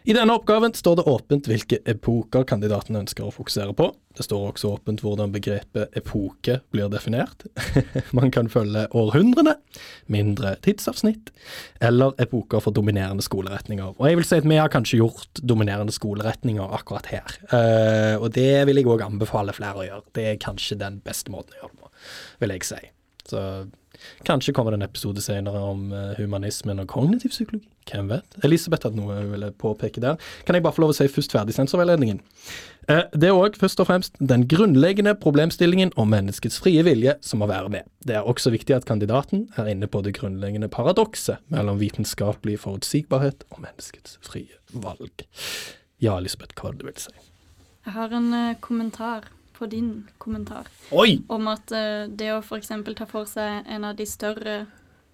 i 0.05 0.13
denne 0.13 0.35
oppgaven 0.37 0.73
står 0.77 0.99
det 0.99 1.03
åpent 1.09 1.47
hvilke 1.49 1.79
epoker 1.89 2.43
kandidatene 2.45 2.99
ønsker 3.01 3.25
å 3.25 3.33
fokusere 3.33 3.73
på. 3.73 3.87
Det 4.15 4.23
står 4.27 4.51
også 4.51 4.75
åpent 4.75 5.01
hvordan 5.01 5.33
begrepet 5.33 5.97
epoke 5.97 6.59
blir 6.71 6.91
definert. 6.93 7.47
Man 8.17 8.29
kan 8.33 8.47
følge 8.53 8.85
århundrene, 8.95 9.55
mindre 10.13 10.55
tidsavsnitt, 10.65 11.33
eller 11.83 12.13
epoker 12.21 12.61
for 12.63 12.75
dominerende 12.75 13.25
skoleretninger. 13.25 13.97
Og 13.97 14.05
jeg 14.07 14.21
vil 14.21 14.29
si 14.29 14.39
at 14.39 14.47
vi 14.47 14.61
har 14.61 14.71
kanskje 14.73 15.01
gjort 15.01 15.41
dominerende 15.41 15.95
skoleretninger 15.95 16.77
akkurat 16.79 17.09
her. 17.09 17.39
Eh, 17.49 18.15
og 18.19 18.29
det 18.37 18.61
vil 18.69 18.83
jeg 18.83 18.91
òg 18.93 19.07
anbefale 19.09 19.57
flere 19.57 19.81
å 19.81 19.87
gjøre. 19.89 20.05
Det 20.15 20.29
er 20.31 20.43
kanskje 20.45 20.79
den 20.85 21.01
beste 21.05 21.33
måten 21.33 21.57
å 21.57 21.63
gjøre 21.63 21.73
det 21.73 21.81
på, 21.81 21.95
vil 22.45 22.55
jeg 22.55 22.69
si. 22.69 22.83
Så 23.29 23.41
kanskje 24.27 24.53
kommer 24.53 24.71
det 24.71 24.81
en 24.81 24.87
episode 24.89 25.21
senere 25.23 25.59
om 25.63 25.87
eh, 25.93 26.13
humanismen 26.19 26.81
og 26.83 26.87
kognitiv 26.91 27.31
psykologi. 27.33 27.67
Hvem 27.89 28.09
vet? 28.09 28.37
Elisabeth 28.43 28.87
hadde 28.87 28.97
noe 28.97 29.17
hun 29.17 29.31
ville 29.31 29.51
påpeke 29.61 30.01
der. 30.01 30.21
Kan 30.45 30.57
jeg 30.57 30.65
bare 30.65 30.75
få 30.75 30.83
lov 30.83 30.93
å 30.93 30.97
si 30.97 31.07
først 31.09 31.35
ferdig 31.35 31.55
sensorveiledningen? 31.57 32.19
Eh, 32.91 33.03
det 33.13 33.29
er 33.29 33.37
òg 33.37 33.57
først 33.61 33.81
og 33.81 33.89
fremst 33.89 34.17
den 34.19 34.45
grunnleggende 34.51 35.15
problemstillingen 35.21 35.93
om 36.01 36.11
menneskets 36.13 36.59
frie 36.61 36.83
vilje 36.85 37.15
som 37.25 37.41
må 37.41 37.49
være 37.49 37.71
med. 37.77 37.89
Det 38.05 38.17
er 38.19 38.27
også 38.27 38.53
viktig 38.53 38.75
at 38.77 38.89
kandidaten 38.89 39.47
er 39.57 39.71
inne 39.71 39.89
på 39.89 40.03
det 40.05 40.15
grunnleggende 40.19 40.69
paradokset 40.73 41.41
mellom 41.53 41.79
vitenskapelig 41.81 42.59
forutsigbarhet 42.65 43.47
og 43.51 43.63
menneskets 43.65 44.19
frie 44.25 44.59
valg. 44.73 45.25
Ja, 46.03 46.17
Elisabeth, 46.19 46.57
hva 46.59 46.69
er 46.69 46.75
det 46.75 46.83
du 46.83 46.89
vil 46.91 47.01
si? 47.07 47.15
Jeg 47.85 47.93
har 47.93 48.13
en 48.17 48.31
eh, 48.33 48.57
kommentar 48.65 49.29
på 49.57 49.67
din 49.71 50.07
kommentar 50.17 50.67
Oi! 50.91 51.21
om 51.27 51.47
at 51.51 51.71
uh, 51.71 52.05
det 52.09 52.31
å 52.33 52.41
f.eks. 52.43 52.71
ta 52.97 53.07
for 53.09 53.29
seg 53.29 53.67
en 53.71 53.87
av 53.87 53.95
de 53.97 54.07
større 54.09 54.57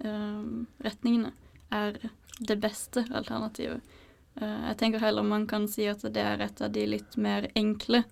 uh, 0.05 0.43
retningene 0.83 1.33
er 1.71 1.99
det 2.41 2.57
beste 2.61 3.05
alternativet. 3.13 3.83
Uh, 4.39 4.71
jeg 4.71 4.79
tenker 4.81 5.03
heller 5.03 5.27
man 5.27 5.45
kan 5.47 5.67
si 5.69 5.85
at 5.91 6.03
det 6.03 6.23
er 6.23 6.41
et 6.47 6.63
av 6.63 6.73
de 6.73 6.87
litt 6.95 7.17
mer 7.21 7.49
enkle 7.55 8.03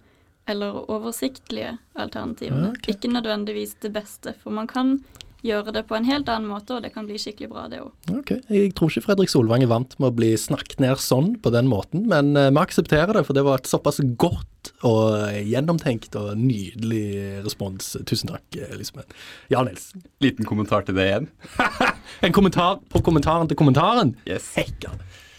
eller 0.50 0.84
oversiktlige 0.90 1.78
alternativene. 1.94 2.74
Okay. 2.74 2.96
Ikke 2.96 3.12
nødvendigvis 3.12 3.76
det 3.84 3.92
beste, 3.94 4.34
for 4.42 4.56
man 4.56 4.70
kan 4.70 4.98
gjøre 5.46 5.74
det 5.76 5.86
på 5.88 5.96
en 5.98 6.08
helt 6.08 6.30
annen 6.32 6.50
måte, 6.52 6.76
og 6.76 6.84
det 6.84 6.92
kan 6.96 7.08
bli 7.08 7.20
skikkelig 7.22 7.50
bra, 7.52 7.66
det 7.72 7.82
òg. 7.84 7.92
Ok, 8.12 8.32
Jeg 8.52 8.74
tror 8.78 8.92
ikke 8.92 9.06
Fredrik 9.06 9.32
Solvang 9.32 9.64
er 9.64 9.72
vant 9.72 9.96
med 10.00 10.10
å 10.12 10.16
bli 10.16 10.34
snakket 10.40 10.82
ned 10.84 11.00
sånn 11.02 11.34
på 11.44 11.54
den 11.56 11.70
måten, 11.72 12.06
men 12.12 12.34
eh, 12.40 12.50
vi 12.52 12.62
aksepterer 12.62 13.16
det, 13.16 13.26
for 13.28 13.38
det 13.38 13.46
var 13.48 13.62
et 13.62 13.70
såpass 13.70 14.02
godt 14.20 14.74
og 14.88 15.16
eh, 15.30 15.40
gjennomtenkt 15.48 16.16
og 16.20 16.34
nydelig 16.40 17.44
respons. 17.46 17.94
Tusen 18.10 18.34
takk, 18.34 18.44
Elisabeth. 18.70 19.16
Ja, 19.54 19.64
Nils. 19.64 19.92
Liten 20.24 20.48
kommentar 20.50 20.88
til 20.88 21.00
det 21.00 21.08
igjen. 21.12 21.30
En 22.26 22.34
kommentar 22.36 22.82
på 22.92 23.00
kommentaren 23.06 23.48
til 23.48 23.56
kommentaren. 23.60 24.16
Yes. 24.28 24.52
Hekka. 24.58 24.92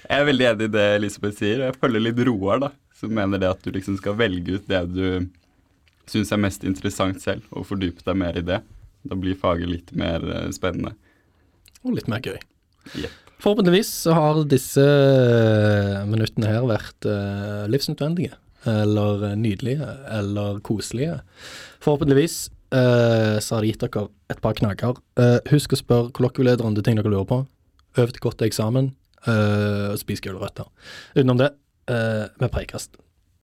Jeg 0.07 0.23
er 0.23 0.27
veldig 0.27 0.47
enig 0.49 0.69
i 0.71 0.73
det 0.75 0.87
Elisabeth 0.97 1.37
sier. 1.39 1.61
og 1.61 1.69
Jeg 1.69 1.81
følger 1.83 2.03
litt 2.07 2.23
Roar, 2.27 2.63
da, 2.63 2.71
som 2.97 3.13
mener 3.15 3.43
det 3.43 3.51
at 3.51 3.61
du 3.63 3.71
liksom 3.75 3.99
skal 4.01 4.17
velge 4.19 4.57
ut 4.57 4.71
det 4.71 4.81
du 4.95 5.05
syns 6.11 6.33
er 6.35 6.41
mest 6.43 6.65
interessant 6.67 7.21
selv, 7.23 7.45
og 7.55 7.69
fordype 7.69 8.03
deg 8.07 8.19
mer 8.19 8.39
i 8.39 8.43
det. 8.47 8.63
Da 9.09 9.17
blir 9.17 9.39
faget 9.39 9.71
litt 9.71 9.93
mer 9.97 10.25
eh, 10.29 10.51
spennende. 10.55 10.95
Og 11.85 11.97
litt 11.97 12.11
mer 12.11 12.23
gøy. 12.25 12.39
Yep. 12.99 13.17
Forhåpentligvis 13.41 13.89
så 14.03 14.15
har 14.17 14.43
disse 14.49 14.85
eh, 14.85 16.01
minuttene 16.09 16.51
her 16.51 16.67
vært 16.69 17.09
uh, 17.09 17.65
livsnødvendige. 17.73 18.37
Eller 18.69 19.31
nydelige, 19.41 19.87
eller 20.13 20.59
koselige. 20.67 21.23
Forhåpentligvis 21.81 22.51
uh, 22.75 23.41
så 23.41 23.57
har 23.57 23.65
det 23.65 23.71
gitt 23.73 23.87
dere 23.87 24.05
et 24.29 24.43
par 24.45 24.59
knagger. 24.61 25.01
Uh, 25.17 25.39
husk 25.49 25.73
å 25.73 25.81
spørre 25.81 26.13
kollokvielederen 26.19 26.77
er 26.77 26.85
ting 26.85 27.01
dere 27.01 27.15
lurer 27.15 27.31
på. 27.31 27.41
Øv 27.97 28.13
til 28.13 28.27
godt 28.27 28.43
til 28.43 28.51
eksamen. 28.51 28.93
og 29.21 29.99
spis 30.01 30.23
gulrøtter. 30.25 30.65
Utenom 31.13 31.37
det, 31.37 31.51
vi 32.41 32.49
preikes. 32.49 32.87